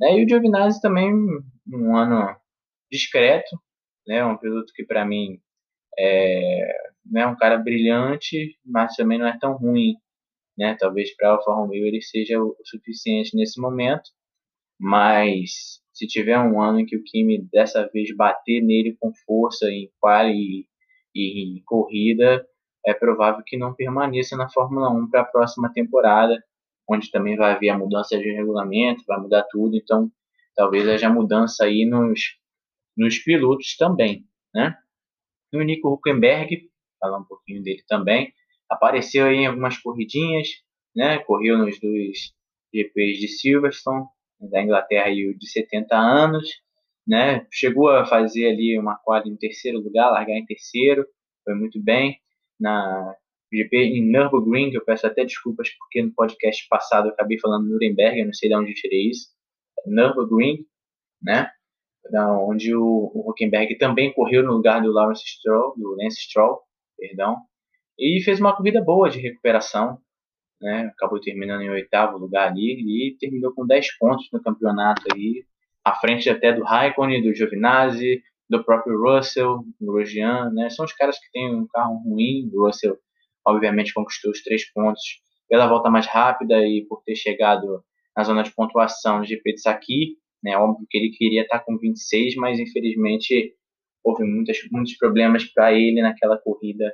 Né? 0.00 0.18
E 0.18 0.24
o 0.24 0.28
Giovinazzi 0.28 0.80
também, 0.80 1.12
um 1.12 1.96
ano 1.96 2.34
discreto, 2.90 3.56
né? 4.06 4.24
um 4.24 4.36
piloto 4.36 4.72
que 4.74 4.84
para 4.84 5.04
mim 5.04 5.38
é 5.98 6.92
né, 7.04 7.26
um 7.26 7.36
cara 7.36 7.58
brilhante, 7.58 8.58
mas 8.64 8.94
também 8.94 9.18
não 9.18 9.26
é 9.26 9.36
tão 9.38 9.56
ruim. 9.56 9.94
Né? 10.56 10.76
Talvez 10.78 11.14
para 11.16 11.28
a 11.28 11.32
Alfa 11.32 11.52
Romeo 11.52 11.86
ele 11.86 12.00
seja 12.00 12.40
o 12.40 12.56
suficiente 12.64 13.36
nesse 13.36 13.60
momento, 13.60 14.10
mas 14.80 15.80
se 15.92 16.06
tiver 16.06 16.38
um 16.38 16.60
ano 16.60 16.80
em 16.80 16.86
que 16.86 16.96
o 16.96 17.04
Kimi 17.04 17.46
dessa 17.52 17.88
vez 17.92 18.14
bater 18.16 18.62
nele 18.62 18.96
com 18.98 19.12
força 19.26 19.70
em 19.70 19.90
quali 20.00 20.66
e, 21.14 21.58
e 21.58 21.62
corrida, 21.64 22.46
é 22.84 22.92
provável 22.92 23.42
que 23.46 23.56
não 23.56 23.74
permaneça 23.74 24.36
na 24.36 24.48
Fórmula 24.48 24.90
1 24.90 25.08
para 25.08 25.22
a 25.22 25.24
próxima 25.24 25.72
temporada, 25.72 26.42
onde 26.88 27.10
também 27.10 27.36
vai 27.36 27.52
haver 27.52 27.70
a 27.70 27.78
mudança 27.78 28.18
de 28.18 28.30
regulamento, 28.32 29.04
vai 29.06 29.20
mudar 29.20 29.44
tudo, 29.50 29.76
então 29.76 30.10
talvez 30.54 30.88
haja 30.88 31.08
mudança 31.08 31.64
aí 31.64 31.86
nos, 31.86 32.20
nos 32.96 33.18
pilotos 33.18 33.76
também, 33.76 34.26
né? 34.54 34.76
E 35.52 35.56
o 35.56 35.62
Nico 35.62 35.88
Huckenberg, 35.88 36.68
falar 37.00 37.18
um 37.18 37.24
pouquinho 37.24 37.62
dele 37.62 37.82
também, 37.86 38.32
apareceu 38.68 39.26
aí 39.26 39.36
em 39.36 39.46
algumas 39.46 39.78
corridinhas, 39.78 40.48
né? 40.94 41.18
Correu 41.18 41.58
nos 41.58 41.78
dois 41.80 42.32
GPs 42.74 43.20
de 43.20 43.28
Silverstone, 43.28 44.06
da 44.40 44.62
Inglaterra 44.62 45.10
e 45.10 45.28
o 45.28 45.38
de 45.38 45.48
70 45.48 45.96
anos, 45.96 46.48
né? 47.06 47.46
Chegou 47.52 47.90
a 47.90 48.04
fazer 48.04 48.48
ali 48.48 48.78
uma 48.78 48.96
quadra 48.96 49.28
em 49.28 49.36
terceiro 49.36 49.78
lugar, 49.78 50.10
largar 50.10 50.36
em 50.36 50.46
terceiro, 50.46 51.06
foi 51.44 51.54
muito 51.54 51.80
bem 51.80 52.21
na 52.62 53.14
GP 53.52 53.76
em 53.76 54.10
Nürburgring, 54.10 54.72
eu 54.72 54.84
peço 54.84 55.06
até 55.06 55.24
desculpas 55.24 55.68
porque 55.78 56.02
no 56.02 56.14
podcast 56.14 56.66
passado 56.68 57.08
eu 57.08 57.12
acabei 57.12 57.38
falando 57.38 57.68
Nuremberg, 57.68 58.20
eu 58.20 58.26
não 58.26 58.32
sei 58.32 58.48
de 58.48 58.56
onde 58.56 58.72
tirei 58.74 59.10
isso, 59.10 59.28
Nürburgring, 59.86 60.64
né? 61.20 61.50
Onde 62.48 62.74
o, 62.74 63.12
o 63.14 63.30
Huckenberg 63.30 63.76
também 63.78 64.12
correu 64.12 64.42
no 64.42 64.52
lugar 64.52 64.82
do 64.82 64.92
Lawrence 64.92 65.22
Stroll, 65.24 65.74
do 65.76 65.96
Lance 65.96 66.22
Stroll, 66.22 66.60
perdão, 66.98 67.36
e 67.98 68.20
fez 68.24 68.40
uma 68.40 68.56
corrida 68.56 68.82
boa 68.82 69.08
de 69.08 69.20
recuperação, 69.20 69.98
né? 70.60 70.90
Acabou 70.94 71.20
terminando 71.20 71.62
em 71.62 71.70
oitavo 71.70 72.18
lugar 72.18 72.48
ali 72.48 73.10
e 73.10 73.16
terminou 73.18 73.52
com 73.52 73.66
10 73.66 73.98
pontos 73.98 74.28
no 74.32 74.42
campeonato 74.42 75.02
aí, 75.12 75.44
à 75.84 75.94
frente 75.94 76.30
até 76.30 76.52
do 76.52 76.62
Raikkonen, 76.62 77.22
do 77.22 77.34
Giovinazzi, 77.34 78.22
do 78.48 78.64
próprio 78.64 79.00
Russell, 79.00 79.64
do 79.80 79.92
Grosjean, 79.92 80.50
né? 80.50 80.68
São 80.70 80.84
os 80.84 80.92
caras 80.92 81.18
que 81.18 81.30
têm 81.32 81.54
um 81.54 81.66
carro 81.66 81.96
ruim. 82.04 82.50
O 82.52 82.66
Russell, 82.66 82.98
obviamente, 83.46 83.94
conquistou 83.94 84.30
os 84.30 84.42
três 84.42 84.70
pontos 84.72 85.02
pela 85.48 85.66
volta 85.66 85.90
mais 85.90 86.06
rápida 86.06 86.58
e 86.66 86.86
por 86.88 87.02
ter 87.02 87.14
chegado 87.14 87.82
na 88.16 88.24
zona 88.24 88.42
de 88.42 88.54
pontuação 88.54 89.18
no 89.18 89.24
GP 89.24 89.54
de 89.54 89.60
Saki, 89.60 90.16
né? 90.42 90.56
Óbvio 90.56 90.86
que 90.88 90.98
ele 90.98 91.10
queria 91.10 91.42
estar 91.42 91.60
com 91.60 91.78
26, 91.78 92.36
mas 92.36 92.58
infelizmente 92.58 93.54
houve 94.04 94.24
muitas, 94.24 94.58
muitos 94.70 94.96
problemas 94.96 95.44
para 95.44 95.72
ele 95.72 96.02
naquela 96.02 96.36
corrida 96.38 96.92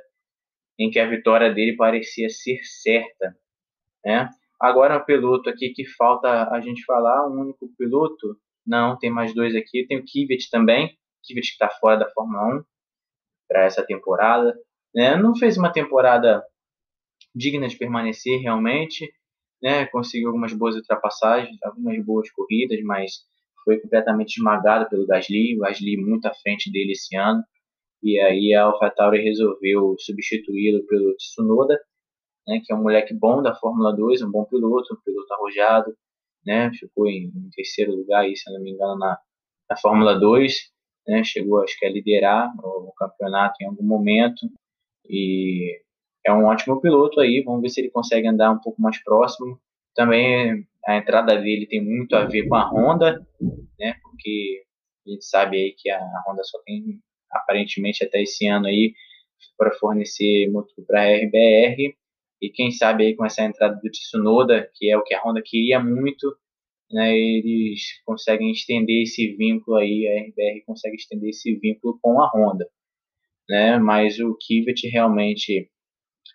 em 0.77 0.89
que 0.89 0.99
a 0.99 1.09
vitória 1.09 1.53
dele 1.53 1.75
parecia 1.75 2.29
ser 2.29 2.59
certa, 2.63 3.35
né? 4.05 4.29
Agora 4.59 4.97
o 4.97 5.05
piloto 5.05 5.49
aqui 5.49 5.69
que 5.69 5.85
falta 5.85 6.49
a 6.51 6.61
gente 6.61 6.83
falar, 6.83 7.27
um 7.27 7.41
único 7.41 7.69
piloto, 7.77 8.37
não, 8.65 8.97
tem 8.97 9.09
mais 9.09 9.33
dois 9.33 9.55
aqui, 9.55 9.85
tem 9.87 9.97
o 9.97 10.03
Kvyat 10.03 10.49
também, 10.51 10.97
Kvyat 11.25 11.47
que 11.47 11.53
está 11.53 11.69
fora 11.69 11.97
da 11.97 12.09
Fórmula 12.11 12.59
1 12.59 12.63
para 13.47 13.65
essa 13.65 13.83
temporada. 13.85 14.57
Né? 14.93 15.15
Não 15.15 15.35
fez 15.35 15.57
uma 15.57 15.71
temporada 15.71 16.43
digna 17.35 17.67
de 17.67 17.77
permanecer 17.77 18.39
realmente, 18.39 19.11
né? 19.61 19.85
conseguiu 19.87 20.29
algumas 20.29 20.53
boas 20.53 20.75
ultrapassagens, 20.75 21.57
algumas 21.63 22.03
boas 22.05 22.31
corridas, 22.31 22.79
mas 22.83 23.27
foi 23.63 23.79
completamente 23.79 24.37
esmagado 24.37 24.89
pelo 24.89 25.05
Gasly, 25.05 25.55
o 25.57 25.59
Gasly 25.59 25.97
muito 25.97 26.25
à 26.25 26.33
frente 26.33 26.71
dele 26.71 26.93
esse 26.93 27.15
ano, 27.15 27.43
e 28.01 28.19
aí 28.19 28.53
a 28.53 28.63
AlphaTauri 28.63 29.21
resolveu 29.21 29.95
substituí-lo 29.99 30.85
pelo 30.87 31.15
Tsunoda, 31.17 31.79
né, 32.47 32.61
que 32.65 32.73
é 32.73 32.75
um 32.75 32.81
moleque 32.81 33.13
bom 33.13 33.41
da 33.41 33.53
Fórmula 33.53 33.95
2, 33.95 34.21
um 34.23 34.31
bom 34.31 34.45
piloto, 34.45 34.95
um 34.95 35.01
piloto 35.03 35.33
arrojado, 35.33 35.95
né, 36.45 36.71
ficou 36.73 37.07
em, 37.07 37.25
em 37.25 37.49
terceiro 37.51 37.91
lugar, 37.91 38.21
aí, 38.21 38.35
se 38.35 38.51
não 38.51 38.61
me 38.61 38.71
engano, 38.71 38.97
na, 38.97 39.19
na 39.69 39.77
Fórmula 39.77 40.17
2, 40.17 40.71
né, 41.09 41.23
chegou 41.23 41.61
acho 41.63 41.77
que 41.77 41.85
a 41.85 41.89
liderar 41.89 42.53
o, 42.63 42.93
campeonato 42.97 43.55
em 43.61 43.65
algum 43.65 43.83
momento 43.83 44.47
e 45.09 45.81
é 46.25 46.31
um 46.31 46.45
ótimo 46.45 46.79
piloto 46.79 47.19
aí, 47.19 47.41
vamos 47.43 47.61
ver 47.61 47.69
se 47.69 47.81
ele 47.81 47.89
consegue 47.89 48.27
andar 48.27 48.51
um 48.51 48.59
pouco 48.59 48.79
mais 48.81 49.01
próximo. 49.03 49.59
Também 49.95 50.67
a 50.85 50.97
entrada 50.97 51.35
dele 51.37 51.65
tem 51.65 51.83
muito 51.83 52.15
a 52.15 52.25
ver 52.25 52.47
com 52.47 52.55
a 52.55 52.69
Honda, 52.69 53.25
né, 53.79 53.95
porque 54.03 54.63
a 55.07 55.09
gente 55.09 55.25
sabe 55.25 55.57
aí 55.57 55.75
que 55.77 55.89
a 55.89 55.99
Honda 56.27 56.43
só 56.43 56.59
tem 56.63 56.99
aparentemente 57.31 58.03
até 58.03 58.21
esse 58.21 58.47
ano 58.47 58.67
aí 58.67 58.93
para 59.57 59.71
fornecer 59.71 60.49
motor 60.51 60.85
para 60.85 61.01
a 61.01 61.15
RBR 61.15 61.95
e 62.41 62.49
quem 62.49 62.71
sabe 62.71 63.05
aí 63.05 63.15
com 63.15 63.25
essa 63.25 63.43
entrada 63.43 63.79
do 63.81 63.89
Tsunoda, 63.89 64.69
que 64.75 64.89
é 64.89 64.97
o 64.97 65.03
que 65.03 65.13
a 65.13 65.21
Honda 65.21 65.41
queria 65.43 65.79
muito, 65.79 66.35
né, 66.91 67.15
eles 67.15 68.01
conseguem 68.05 68.51
estender 68.51 69.03
esse 69.03 69.35
vínculo 69.35 69.77
aí, 69.77 70.07
a 70.07 70.21
RBR 70.23 70.63
consegue 70.65 70.95
estender 70.95 71.29
esse 71.29 71.55
vínculo 71.55 71.99
com 72.01 72.21
a 72.21 72.29
Honda, 72.33 72.67
né, 73.47 73.77
mas 73.77 74.19
o 74.19 74.35
Kvyat 74.35 74.87
realmente 74.87 75.69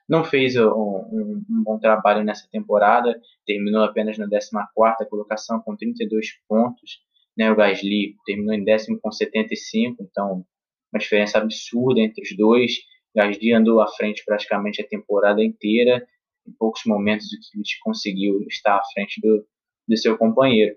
não 0.09 0.23
fez 0.25 0.57
um, 0.57 0.71
um, 0.71 1.63
bom 1.65 1.79
trabalho 1.79 2.25
nessa 2.25 2.49
temporada, 2.51 3.21
terminou 3.47 3.83
apenas 3.83 4.19
na 4.19 4.29
14ª 4.29 5.09
colocação 5.09 5.61
com 5.61 5.77
32 5.77 6.27
pontos, 6.49 7.01
né, 7.37 7.51
o 7.51 7.57
Gasly 7.57 8.17
terminou 8.25 8.55
em 8.55 8.65
décimo 8.65 8.99
com 9.01 9.11
75, 9.11 10.03
então 10.03 10.45
uma 10.93 11.01
diferença 11.01 11.39
absurda 11.39 12.01
entre 12.01 12.23
os 12.23 12.37
dois, 12.37 12.73
Gasly 13.15 13.53
andou 13.53 13.81
à 13.81 13.89
frente 13.89 14.25
praticamente 14.25 14.81
a 14.81 14.87
temporada 14.87 15.43
inteira, 15.43 16.07
em 16.47 16.53
poucos 16.53 16.83
momentos 16.87 17.27
o 17.27 17.39
Kvyat 17.39 17.79
conseguiu 17.83 18.45
estar 18.49 18.77
à 18.77 18.83
frente 18.93 19.21
do, 19.21 19.45
do 19.89 19.97
seu 19.97 20.17
companheiro. 20.17 20.75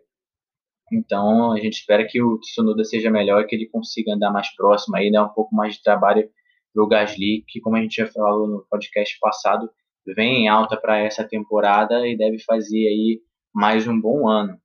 Então 0.91 1.51
a 1.51 1.59
gente 1.59 1.73
espera 1.73 2.05
que 2.07 2.21
o 2.21 2.39
Tsunoda 2.39 2.83
seja 2.83 3.09
melhor, 3.11 3.45
que 3.45 3.55
ele 3.55 3.67
consiga 3.67 4.13
andar 4.13 4.31
mais 4.31 4.53
próximo 4.55 4.95
aí, 4.95 5.11
dar 5.11 5.25
um 5.25 5.33
pouco 5.33 5.53
mais 5.55 5.75
de 5.75 5.83
trabalho 5.83 6.29
para 6.73 6.83
o 6.83 6.87
Gasly, 6.87 7.43
que 7.47 7.59
como 7.59 7.75
a 7.75 7.81
gente 7.81 7.95
já 7.95 8.07
falou 8.07 8.47
no 8.47 8.65
podcast 8.69 9.17
passado, 9.19 9.69
vem 10.15 10.43
em 10.43 10.47
alta 10.47 10.77
para 10.77 10.99
essa 10.99 11.27
temporada 11.27 12.07
e 12.07 12.17
deve 12.17 12.39
fazer 12.39 12.87
aí 12.87 13.21
mais 13.53 13.87
um 13.87 13.99
bom 13.99 14.27
ano. 14.27 14.57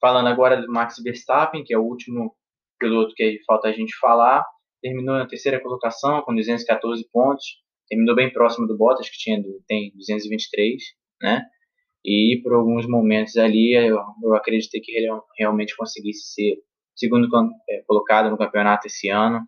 Falando 0.00 0.28
agora 0.28 0.60
do 0.60 0.70
Max 0.70 0.96
Verstappen, 1.02 1.64
que 1.64 1.74
é 1.74 1.78
o 1.78 1.82
último 1.82 2.34
piloto 2.78 3.14
que 3.14 3.40
falta 3.46 3.68
a 3.68 3.72
gente 3.72 3.96
falar, 3.98 4.44
terminou 4.80 5.16
na 5.16 5.26
terceira 5.26 5.60
colocação 5.60 6.22
com 6.22 6.34
214 6.34 7.08
pontos, 7.10 7.44
terminou 7.88 8.14
bem 8.14 8.32
próximo 8.32 8.66
do 8.66 8.76
Bottas, 8.76 9.08
que 9.08 9.18
tinha, 9.18 9.42
tem 9.66 9.90
223, 9.96 10.82
né? 11.22 11.42
E 12.06 12.40
por 12.40 12.54
alguns 12.54 12.86
momentos 12.86 13.36
ali 13.36 13.74
eu, 13.74 13.98
eu 14.22 14.34
acreditei 14.36 14.80
que 14.80 14.92
ele 14.92 15.08
realmente 15.36 15.76
conseguisse 15.76 16.32
ser 16.34 16.62
segundo 16.94 17.28
é, 17.68 17.82
colocado 17.84 18.30
no 18.30 18.38
campeonato 18.38 18.86
esse 18.86 19.08
ano, 19.08 19.40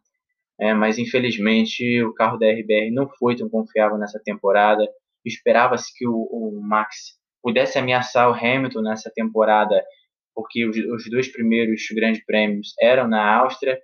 é, 0.61 0.75
mas 0.75 0.99
infelizmente 0.99 2.03
o 2.03 2.13
carro 2.13 2.37
da 2.37 2.51
RBR 2.51 2.91
não 2.91 3.09
foi 3.09 3.37
tão 3.37 3.49
confiável 3.49 3.97
nessa 3.97 4.21
temporada. 4.23 4.87
Esperava-se 5.25 5.97
que 5.97 6.07
o, 6.07 6.13
o, 6.13 6.61
Max 6.61 7.17
pudesse 7.41 7.79
ameaçar 7.79 8.29
o 8.29 8.35
Hamilton 8.35 8.83
nessa 8.83 9.11
temporada, 9.15 9.81
porque 10.35 10.67
os, 10.67 10.77
os 10.77 11.09
dois 11.09 11.29
primeiros 11.29 11.83
grandes 11.95 12.25
prêmios 12.25 12.75
eram 12.81 13.07
na 13.07 13.37
Áustria, 13.37 13.79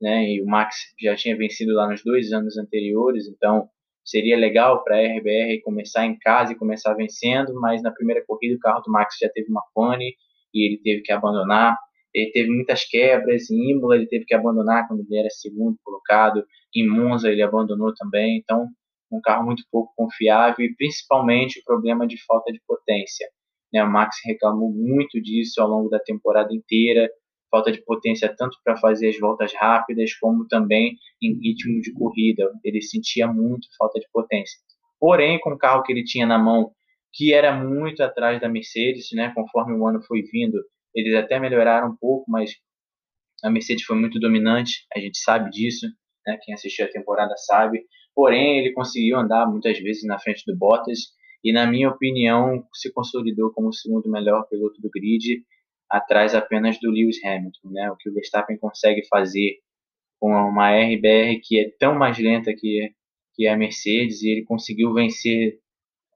né, 0.00 0.24
e 0.30 0.42
o 0.42 0.46
Max 0.46 0.76
já 1.00 1.16
tinha 1.16 1.36
vencido 1.36 1.74
lá 1.74 1.88
nos 1.88 2.04
dois 2.04 2.32
anos 2.32 2.56
anteriores, 2.56 3.26
então 3.26 3.68
seria 4.04 4.36
legal 4.36 4.82
para 4.84 4.96
a 4.96 5.00
RBR 5.00 5.60
começar 5.62 6.04
em 6.06 6.18
casa 6.18 6.52
e 6.52 6.58
começar 6.58 6.94
vencendo, 6.94 7.54
mas 7.60 7.82
na 7.82 7.90
primeira 7.90 8.24
corrida 8.26 8.56
o 8.56 8.60
carro 8.60 8.80
do 8.80 8.90
Max 8.90 9.16
já 9.20 9.28
teve 9.28 9.50
uma 9.50 9.62
pane 9.74 10.14
e 10.54 10.66
ele 10.66 10.78
teve 10.82 11.02
que 11.02 11.12
abandonar. 11.12 11.76
Ele 12.14 12.30
teve 12.30 12.50
muitas 12.50 12.84
quebras, 12.84 13.50
em 13.50 13.70
Imola 13.70 13.96
ele 13.96 14.06
teve 14.06 14.24
que 14.26 14.34
abandonar 14.34 14.86
quando 14.86 15.00
ele 15.00 15.18
era 15.18 15.30
segundo 15.30 15.78
colocado, 15.82 16.44
em 16.74 16.86
Monza 16.86 17.30
ele 17.30 17.42
abandonou 17.42 17.94
também, 17.94 18.38
então 18.38 18.68
um 19.10 19.20
carro 19.20 19.44
muito 19.44 19.62
pouco 19.70 19.92
confiável 19.96 20.64
e 20.64 20.74
principalmente 20.74 21.60
o 21.60 21.64
problema 21.64 22.06
de 22.06 22.22
falta 22.24 22.52
de 22.52 22.60
potência. 22.66 23.26
Né? 23.72 23.82
O 23.82 23.90
Max 23.90 24.16
reclamou 24.24 24.70
muito 24.70 25.20
disso 25.20 25.60
ao 25.60 25.68
longo 25.68 25.88
da 25.88 25.98
temporada 25.98 26.52
inteira, 26.52 27.10
falta 27.52 27.70
de 27.70 27.84
potência 27.84 28.34
tanto 28.34 28.56
para 28.64 28.78
fazer 28.78 29.10
as 29.10 29.20
voltas 29.20 29.52
rápidas 29.54 30.14
como 30.14 30.48
também 30.48 30.96
em 31.20 31.34
ritmo 31.34 31.82
de 31.82 31.92
corrida. 31.92 32.50
Ele 32.64 32.80
sentia 32.80 33.28
muito 33.28 33.68
falta 33.76 34.00
de 34.00 34.06
potência. 34.10 34.58
Porém, 34.98 35.38
com 35.38 35.50
o 35.50 35.58
carro 35.58 35.82
que 35.82 35.92
ele 35.92 36.02
tinha 36.02 36.26
na 36.26 36.38
mão, 36.38 36.72
que 37.12 37.34
era 37.34 37.54
muito 37.54 38.02
atrás 38.02 38.40
da 38.40 38.48
Mercedes, 38.48 39.08
né, 39.12 39.30
conforme 39.34 39.74
o 39.74 39.86
ano 39.86 40.02
foi 40.02 40.22
vindo, 40.22 40.58
eles 40.94 41.14
até 41.14 41.38
melhoraram 41.38 41.90
um 41.90 41.96
pouco, 41.96 42.24
mas 42.30 42.52
a 43.44 43.50
Mercedes 43.50 43.84
foi 43.84 43.96
muito 43.96 44.18
dominante, 44.18 44.86
a 44.94 44.98
gente 44.98 45.18
sabe 45.18 45.50
disso, 45.50 45.86
né, 46.26 46.38
quem 46.42 46.54
assistiu 46.54 46.86
a 46.86 46.90
temporada 46.90 47.36
sabe. 47.36 47.84
Porém, 48.14 48.60
ele 48.60 48.72
conseguiu 48.72 49.18
andar 49.18 49.46
muitas 49.46 49.78
vezes 49.78 50.04
na 50.04 50.18
frente 50.18 50.42
do 50.46 50.56
Bottas 50.56 50.98
e, 51.44 51.52
na 51.52 51.66
minha 51.66 51.90
opinião, 51.90 52.64
se 52.72 52.90
consolidou 52.92 53.52
como 53.52 53.68
o 53.68 53.72
segundo 53.72 54.08
melhor 54.10 54.46
piloto 54.48 54.80
do 54.80 54.88
grid 54.90 55.42
atrás 55.92 56.34
apenas 56.34 56.80
do 56.80 56.90
Lewis 56.90 57.22
Hamilton, 57.22 57.68
né? 57.70 57.90
O 57.90 57.96
que 57.96 58.08
o 58.08 58.14
Verstappen 58.14 58.56
consegue 58.56 59.06
fazer 59.08 59.58
com 60.18 60.30
uma 60.30 60.70
RBR 60.70 61.38
que 61.42 61.60
é 61.60 61.70
tão 61.78 61.94
mais 61.94 62.18
lenta 62.18 62.54
que, 62.54 62.90
que 63.34 63.46
a 63.46 63.56
Mercedes 63.56 64.22
e 64.22 64.30
ele 64.30 64.44
conseguiu 64.44 64.94
vencer 64.94 65.60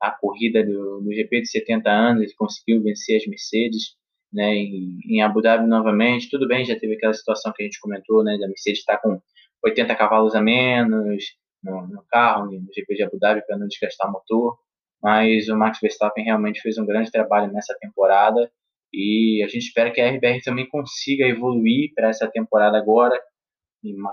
a 0.00 0.10
corrida 0.10 0.64
do, 0.64 1.02
do 1.02 1.12
GP 1.12 1.42
de 1.42 1.50
70 1.50 1.90
anos, 1.90 2.22
ele 2.22 2.34
conseguiu 2.34 2.82
vencer 2.82 3.18
as 3.18 3.26
Mercedes, 3.26 3.96
né? 4.32 4.54
Em, 4.54 4.98
em 5.04 5.22
Abu 5.22 5.42
Dhabi 5.42 5.66
novamente, 5.66 6.30
tudo 6.30 6.48
bem, 6.48 6.64
já 6.64 6.78
teve 6.78 6.94
aquela 6.94 7.12
situação 7.12 7.52
que 7.52 7.62
a 7.62 7.66
gente 7.66 7.80
comentou, 7.80 8.24
né? 8.24 8.38
Da 8.38 8.48
Mercedes 8.48 8.80
estar 8.80 8.96
tá 8.96 9.02
com 9.02 9.20
80 9.62 9.94
cavalos 9.94 10.34
a 10.34 10.40
menos, 10.40 11.22
no, 11.62 11.86
no 11.86 12.02
carro, 12.08 12.46
no 12.50 12.72
GP 12.72 12.94
de 12.94 13.02
Abu 13.02 13.18
Dhabi, 13.18 13.44
para 13.46 13.58
não 13.58 13.68
desgastar 13.68 14.08
o 14.08 14.12
motor. 14.12 14.58
Mas 15.02 15.48
o 15.50 15.56
Max 15.56 15.78
Verstappen 15.80 16.24
realmente 16.24 16.62
fez 16.62 16.78
um 16.78 16.86
grande 16.86 17.10
trabalho 17.10 17.52
nessa 17.52 17.76
temporada 17.78 18.50
e 18.92 19.42
a 19.44 19.48
gente 19.48 19.66
espera 19.66 19.90
que 19.90 20.00
a 20.00 20.10
RBR 20.10 20.42
também 20.42 20.68
consiga 20.68 21.26
evoluir 21.26 21.92
para 21.94 22.08
essa 22.08 22.28
temporada 22.28 22.78
agora, 22.78 23.20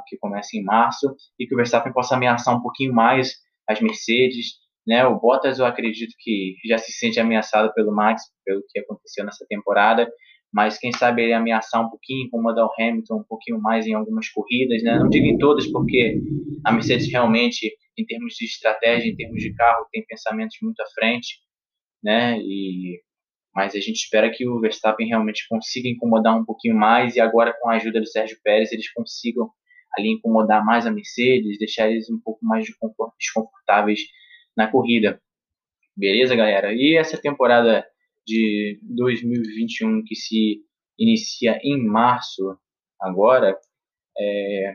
que 0.08 0.18
começa 0.18 0.56
em 0.56 0.64
março, 0.64 1.16
e 1.40 1.48
que 1.48 1.54
o 1.54 1.58
Verstappen 1.58 1.94
possa 1.94 2.16
ameaçar 2.16 2.56
um 2.56 2.62
pouquinho 2.62 2.94
mais 2.94 3.36
as 3.68 3.80
Mercedes. 3.82 4.62
Né? 4.86 5.06
O 5.06 5.20
Bottas, 5.20 5.60
eu 5.60 5.66
acredito 5.66 6.14
que 6.20 6.56
já 6.66 6.78
se 6.78 6.92
sente 6.92 7.20
ameaçado 7.20 7.74
pelo 7.74 7.94
Max, 7.94 8.24
pelo 8.46 8.62
que 8.70 8.80
aconteceu 8.80 9.24
nessa 9.26 9.46
temporada, 9.48 10.12
mas 10.54 10.78
quem 10.78 10.92
sabe 10.92 11.24
ele 11.24 11.34
ameaçar 11.34 11.84
um 11.84 11.90
pouquinho, 11.90 12.28
incomodar 12.28 12.66
o 12.66 12.72
Hamilton 12.78 13.16
um 13.16 13.24
pouquinho 13.24 13.60
mais 13.60 13.88
em 13.88 13.94
algumas 13.94 14.30
corridas, 14.30 14.84
né? 14.84 15.00
Não 15.00 15.10
digo 15.10 15.26
em 15.26 15.38
todas, 15.38 15.66
porque 15.72 16.22
a 16.64 16.72
Mercedes 16.72 17.10
realmente, 17.10 17.76
em 17.98 18.06
termos 18.06 18.36
de 18.36 18.46
estratégia, 18.46 19.10
em 19.10 19.16
termos 19.16 19.42
de 19.42 19.52
carro, 19.56 19.88
tem 19.92 20.06
pensamentos 20.06 20.58
muito 20.62 20.80
à 20.82 20.86
frente, 20.94 21.40
né? 22.04 22.38
E 22.40 23.02
mas 23.54 23.76
a 23.76 23.80
gente 23.80 23.98
espera 23.98 24.32
que 24.32 24.48
o 24.48 24.60
Verstappen 24.60 25.08
realmente 25.08 25.48
consiga 25.48 25.88
incomodar 25.88 26.36
um 26.36 26.46
pouquinho 26.46 26.76
mais 26.76 27.16
e 27.16 27.22
agora 27.22 27.54
com 27.60 27.70
a 27.70 27.76
ajuda 27.76 28.00
do 28.00 28.08
Sérgio 28.08 28.38
Pérez 28.44 28.72
eles 28.72 28.92
consigam 28.92 29.50
ali 29.96 30.10
incomodar 30.10 30.66
mais 30.66 30.88
a 30.88 30.92
Mercedes, 30.92 31.60
deixar 31.60 31.90
eles 31.90 32.10
um 32.10 32.20
pouco 32.20 32.44
mais 32.44 32.66
desconfortáveis 33.20 34.00
na 34.58 34.68
corrida. 34.70 35.22
Beleza, 35.96 36.36
galera? 36.36 36.74
E 36.74 36.98
essa 36.98 37.16
temporada 37.16 37.86
de 38.26 38.80
2021 38.82 40.04
que 40.04 40.16
se 40.16 40.62
inicia 40.98 41.60
em 41.62 41.86
março 41.86 42.58
agora, 43.00 43.56
é, 44.18 44.74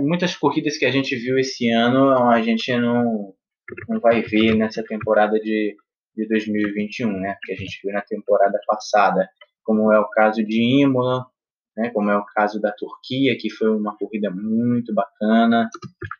muitas 0.00 0.36
corridas 0.36 0.76
que 0.76 0.84
a 0.84 0.90
gente 0.90 1.16
viu 1.16 1.38
esse 1.38 1.68
ano 1.70 2.28
a 2.28 2.40
gente 2.42 2.74
não, 2.76 3.34
não 3.88 4.00
vai 4.00 4.22
ver 4.22 4.54
nessa 4.54 4.82
temporada 4.84 5.38
de, 5.40 5.76
de 6.16 6.26
2021, 6.28 7.20
né? 7.20 7.36
Que 7.42 7.52
a 7.52 7.56
gente 7.56 7.80
viu 7.82 7.92
na 7.92 8.02
temporada 8.02 8.58
passada, 8.66 9.28
como 9.62 9.92
é 9.92 9.98
o 9.98 10.08
caso 10.08 10.44
de 10.44 10.82
Imola, 10.82 11.26
né? 11.76 11.90
Como 11.90 12.10
é 12.10 12.16
o 12.16 12.24
caso 12.24 12.60
da 12.60 12.72
Turquia, 12.72 13.36
que 13.38 13.50
foi 13.50 13.70
uma 13.70 13.96
corrida 13.96 14.30
muito 14.30 14.94
bacana, 14.94 15.68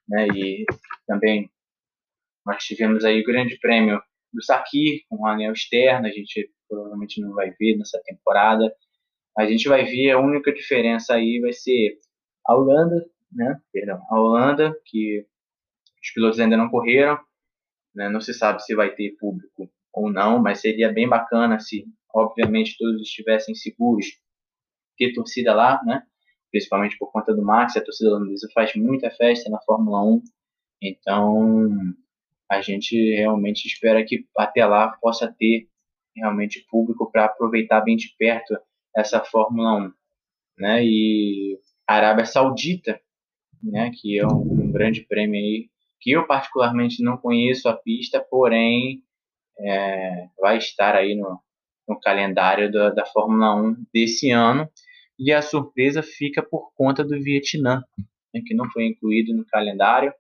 né? 0.08 0.26
E 0.28 0.64
também 1.06 1.50
nós 2.44 2.62
tivemos 2.64 3.04
aí 3.04 3.20
o 3.20 3.24
Grande 3.24 3.58
Prêmio 3.58 4.00
do 4.32 4.42
Saki, 4.42 5.04
com 5.08 5.22
um 5.22 5.26
anel 5.26 5.52
externo, 5.52 6.06
a 6.06 6.10
gente 6.10 6.50
provavelmente 6.68 7.20
não 7.20 7.32
vai 7.34 7.50
ver 7.52 7.76
nessa 7.76 8.00
temporada. 8.04 8.74
A 9.38 9.46
gente 9.46 9.68
vai 9.68 9.84
ver 9.84 10.10
a 10.10 10.18
única 10.18 10.52
diferença 10.52 11.14
aí 11.14 11.40
vai 11.40 11.52
ser 11.52 11.98
a 12.46 12.54
Holanda, 12.54 13.04
né? 13.32 13.60
Perdão, 13.72 14.02
a 14.10 14.20
Holanda, 14.20 14.76
que 14.84 15.24
os 16.02 16.10
pilotos 16.12 16.40
ainda 16.40 16.56
não 16.56 16.68
correram, 16.68 17.18
né? 17.94 18.08
Não 18.08 18.20
se 18.20 18.34
sabe 18.34 18.62
se 18.62 18.74
vai 18.74 18.94
ter 18.94 19.16
público 19.18 19.70
ou 19.94 20.12
não, 20.12 20.42
mas 20.42 20.60
seria 20.60 20.92
bem 20.92 21.08
bacana 21.08 21.60
se, 21.60 21.86
obviamente, 22.12 22.76
todos 22.76 23.00
estivessem 23.02 23.54
seguros 23.54 24.06
ter 24.98 25.12
torcida 25.12 25.54
lá, 25.54 25.80
né? 25.84 26.02
Principalmente 26.50 26.98
por 26.98 27.10
conta 27.10 27.34
do 27.34 27.42
Max, 27.42 27.76
a 27.76 27.84
torcida 27.84 28.10
holandesa 28.10 28.48
faz 28.52 28.74
muita 28.74 29.10
festa 29.10 29.48
na 29.50 29.60
Fórmula 29.62 30.02
1, 30.04 30.22
então 30.82 31.70
a 32.50 32.60
gente 32.60 32.96
realmente 33.14 33.66
espera 33.66 34.04
que 34.04 34.26
até 34.36 34.64
lá 34.66 34.96
possa 35.00 35.32
ter 35.38 35.68
realmente 36.14 36.64
público 36.68 37.10
para 37.10 37.24
aproveitar 37.24 37.80
bem 37.80 37.96
de 37.96 38.14
perto 38.18 38.56
essa 38.96 39.24
Fórmula 39.24 39.86
1, 39.86 39.92
né? 40.58 40.84
E 40.84 41.58
a 41.86 41.94
Arábia 41.94 42.24
Saudita, 42.24 43.00
né, 43.62 43.90
que 43.94 44.18
é 44.18 44.26
um, 44.26 44.42
um 44.42 44.72
grande 44.72 45.02
prêmio 45.02 45.40
aí, 45.40 45.68
que 46.00 46.12
eu 46.12 46.26
particularmente 46.26 47.02
não 47.02 47.16
conheço 47.16 47.68
a 47.68 47.74
pista, 47.74 48.20
porém 48.20 49.02
é, 49.58 50.28
vai 50.40 50.58
estar 50.58 50.94
aí 50.94 51.14
no, 51.14 51.40
no 51.88 51.98
calendário 52.00 52.70
da, 52.70 52.90
da 52.90 53.06
Fórmula 53.06 53.54
1 53.54 53.86
desse 53.92 54.30
ano. 54.30 54.68
E 55.18 55.32
a 55.32 55.40
surpresa 55.40 56.02
fica 56.02 56.42
por 56.42 56.72
conta 56.74 57.04
do 57.04 57.20
Vietnã, 57.22 57.82
né, 58.32 58.40
que 58.44 58.54
não 58.54 58.68
foi 58.70 58.86
incluído 58.86 59.34
no 59.34 59.46
calendário 59.46 60.12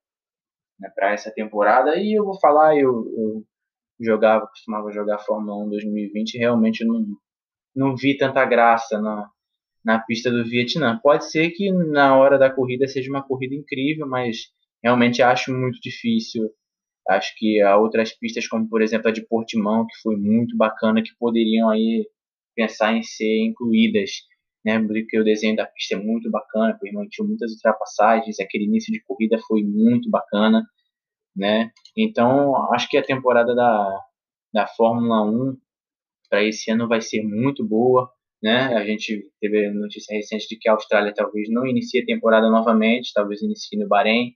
né, 0.78 0.88
para 0.94 1.12
essa 1.12 1.32
temporada. 1.32 1.96
E 1.96 2.12
eu 2.16 2.24
vou 2.24 2.38
falar, 2.38 2.76
eu, 2.76 3.04
eu 3.16 3.44
jogava, 4.00 4.46
costumava 4.46 4.92
jogar 4.92 5.18
Fórmula 5.18 5.64
1 5.64 5.70
2020 5.70 6.34
e 6.34 6.38
realmente 6.38 6.84
não, 6.84 7.04
não 7.74 7.96
vi 7.96 8.16
tanta 8.16 8.44
graça 8.44 9.00
na, 9.00 9.28
na 9.84 9.98
pista 9.98 10.30
do 10.30 10.44
Vietnã. 10.44 10.98
Pode 11.02 11.30
ser 11.30 11.50
que 11.50 11.72
na 11.72 12.16
hora 12.16 12.38
da 12.38 12.50
corrida 12.50 12.86
seja 12.86 13.10
uma 13.10 13.22
corrida 13.22 13.54
incrível, 13.54 14.06
mas 14.06 14.52
realmente 14.82 15.22
acho 15.22 15.52
muito 15.52 15.80
difícil. 15.80 16.50
Acho 17.08 17.34
que 17.36 17.60
há 17.60 17.76
outras 17.76 18.12
pistas, 18.12 18.46
como 18.48 18.68
por 18.68 18.82
exemplo 18.82 19.08
a 19.08 19.12
de 19.12 19.26
Portimão, 19.26 19.86
que 19.86 20.00
foi 20.02 20.16
muito 20.16 20.56
bacana, 20.56 21.02
que 21.02 21.10
poderiam 21.18 21.70
aí 21.70 22.06
pensar 22.54 22.94
em 22.94 23.02
ser 23.02 23.44
incluídas. 23.44 24.10
Né, 24.64 24.80
porque 24.80 25.20
o 25.20 25.24
desenho 25.24 25.56
da 25.56 25.66
pista 25.66 25.94
é 25.94 25.98
muito 25.98 26.30
bacana, 26.30 26.78
permitiu 26.80 27.26
muitas 27.26 27.52
ultrapassagens, 27.52 28.40
aquele 28.40 28.64
início 28.64 28.90
de 28.90 29.02
corrida 29.04 29.38
foi 29.46 29.62
muito 29.62 30.08
bacana, 30.08 30.64
né? 31.36 31.70
Então, 31.94 32.72
acho 32.72 32.88
que 32.88 32.96
a 32.96 33.04
temporada 33.04 33.54
da, 33.54 34.00
da 34.54 34.66
Fórmula 34.66 35.22
1 35.22 35.58
para 36.30 36.44
esse 36.44 36.70
ano 36.70 36.88
vai 36.88 37.02
ser 37.02 37.22
muito 37.22 37.62
boa, 37.62 38.10
né? 38.42 38.74
A 38.74 38.84
gente 38.84 39.30
teve 39.40 39.70
notícia 39.70 40.14
recente 40.14 40.46
de 40.48 40.56
que 40.58 40.68
a 40.68 40.72
Austrália 40.72 41.14
talvez 41.14 41.48
não 41.50 41.66
inicie 41.66 42.02
a 42.02 42.06
temporada 42.06 42.50
novamente, 42.50 43.12
talvez 43.14 43.42
inicie 43.42 43.78
no 43.78 43.88
Bahrein. 43.88 44.34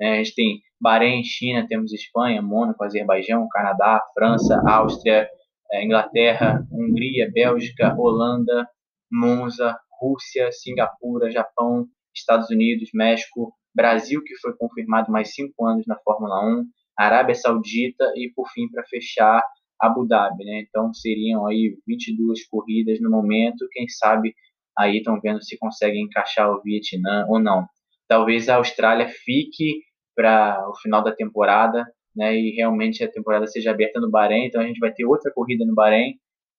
Né? 0.00 0.14
A 0.14 0.16
gente 0.24 0.34
tem 0.34 0.60
Bahrein, 0.84 1.24
China, 1.24 1.66
temos 1.66 1.94
Espanha, 1.94 2.42
Mônaco, 2.42 2.84
Azerbaijão, 2.84 3.48
Canadá, 3.50 4.02
França, 4.12 4.62
Áustria, 4.68 5.26
eh, 5.72 5.82
Inglaterra, 5.82 6.62
Hungria, 6.70 7.30
Bélgica, 7.32 7.96
Holanda, 7.98 8.68
Monza, 9.10 9.78
Rússia, 9.98 10.52
Singapura, 10.52 11.30
Japão, 11.30 11.86
Estados 12.14 12.50
Unidos, 12.50 12.90
México, 12.92 13.54
Brasil, 13.74 14.22
que 14.22 14.36
foi 14.36 14.54
confirmado 14.58 15.10
mais 15.10 15.32
cinco 15.32 15.66
anos 15.66 15.86
na 15.86 15.96
Fórmula 16.04 16.44
1, 16.60 16.66
Arábia 16.98 17.34
Saudita 17.34 18.04
e, 18.14 18.30
por 18.36 18.46
fim, 18.50 18.68
para 18.70 18.84
fechar, 18.84 19.42
Abu 19.80 20.06
Dhabi. 20.06 20.44
Né? 20.44 20.66
Então, 20.68 20.92
seriam 20.92 21.46
aí 21.46 21.78
22 21.86 22.46
corridas 22.46 23.00
no 23.00 23.10
momento. 23.10 23.66
Quem 23.72 23.88
sabe 23.88 24.34
aí 24.78 24.98
estão 24.98 25.18
vendo 25.18 25.42
se 25.42 25.56
conseguem 25.56 26.02
encaixar 26.02 26.50
o 26.50 26.60
Vietnã 26.60 27.24
ou 27.26 27.40
não. 27.40 27.66
Talvez 28.06 28.50
a 28.50 28.56
Austrália 28.56 29.08
fique 29.08 29.80
para 30.14 30.68
o 30.68 30.76
final 30.76 31.02
da 31.02 31.12
temporada 31.12 31.86
né, 32.14 32.36
e 32.36 32.50
realmente 32.50 33.02
a 33.02 33.10
temporada 33.10 33.46
seja 33.46 33.70
aberta 33.70 34.00
no 34.00 34.10
Bahrein. 34.10 34.46
Então, 34.46 34.60
a 34.60 34.66
gente 34.66 34.78
vai 34.78 34.92
ter 34.92 35.04
outra 35.04 35.32
corrida 35.32 35.64
no 35.64 35.74
Bahrein 35.74 36.14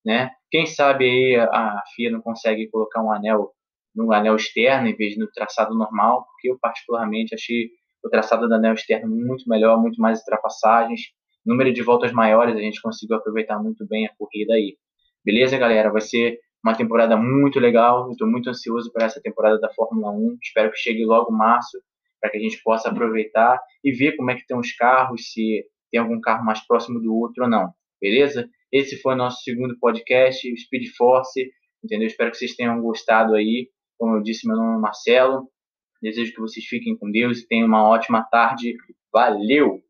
né? 0.05 0.29
Quem 0.51 0.67
sabe 0.67 1.05
aí 1.05 1.35
a 1.35 1.81
FIA 1.95 2.11
não 2.11 2.21
consegue 2.21 2.69
colocar 2.69 3.03
um 3.03 3.11
anel 3.11 3.51
no 3.95 4.11
anel 4.13 4.35
externo 4.35 4.87
em 4.87 4.95
vez 4.95 5.13
de 5.13 5.19
no 5.19 5.31
traçado 5.31 5.73
normal, 5.73 6.25
porque 6.25 6.51
eu 6.51 6.59
particularmente 6.61 7.33
achei 7.33 7.69
o 8.03 8.09
traçado 8.09 8.47
do 8.47 8.53
anel 8.53 8.73
externo 8.73 9.09
muito 9.09 9.49
melhor, 9.49 9.81
muito 9.81 9.99
mais 9.99 10.19
ultrapassagens, 10.19 11.01
número 11.45 11.73
de 11.73 11.81
voltas 11.81 12.11
maiores, 12.11 12.55
a 12.55 12.59
gente 12.59 12.81
conseguiu 12.81 13.15
aproveitar 13.15 13.57
muito 13.57 13.87
bem 13.87 14.05
a 14.05 14.11
corrida 14.17 14.53
aí. 14.53 14.77
Beleza, 15.23 15.57
galera? 15.57 15.91
Vai 15.91 16.01
ser 16.01 16.39
uma 16.63 16.75
temporada 16.75 17.17
muito 17.17 17.59
legal, 17.59 18.11
estou 18.11 18.27
muito 18.27 18.49
ansioso 18.49 18.91
para 18.91 19.05
essa 19.05 19.21
temporada 19.21 19.59
da 19.59 19.73
Fórmula 19.73 20.11
1, 20.11 20.37
espero 20.43 20.71
que 20.71 20.77
chegue 20.77 21.05
logo 21.05 21.31
março, 21.31 21.79
para 22.25 22.31
que 22.31 22.37
a 22.37 22.41
gente 22.41 22.59
possa 22.63 22.89
aproveitar 22.89 23.61
e 23.83 23.91
ver 23.91 24.15
como 24.15 24.31
é 24.31 24.35
que 24.35 24.41
estão 24.41 24.59
os 24.59 24.73
carros, 24.73 25.31
se 25.31 25.63
tem 25.91 26.01
algum 26.01 26.19
carro 26.19 26.43
mais 26.43 26.65
próximo 26.65 26.99
do 26.99 27.15
outro 27.15 27.43
ou 27.43 27.49
não, 27.49 27.71
beleza? 28.01 28.49
Esse 28.71 28.99
foi 28.99 29.13
o 29.13 29.17
nosso 29.17 29.43
segundo 29.43 29.77
podcast, 29.79 30.41
Speed 30.57 30.87
Force, 30.97 31.51
entendeu? 31.83 32.07
Espero 32.07 32.31
que 32.31 32.37
vocês 32.37 32.55
tenham 32.55 32.81
gostado 32.81 33.35
aí. 33.35 33.69
Como 33.97 34.15
eu 34.15 34.23
disse, 34.23 34.47
meu 34.47 34.57
nome 34.57 34.77
é 34.77 34.81
Marcelo. 34.81 35.47
Desejo 36.01 36.33
que 36.33 36.41
vocês 36.41 36.65
fiquem 36.65 36.97
com 36.97 37.09
Deus 37.11 37.39
e 37.39 37.47
tenham 37.47 37.67
uma 37.67 37.87
ótima 37.87 38.23
tarde. 38.23 38.75
Valeu! 39.13 39.84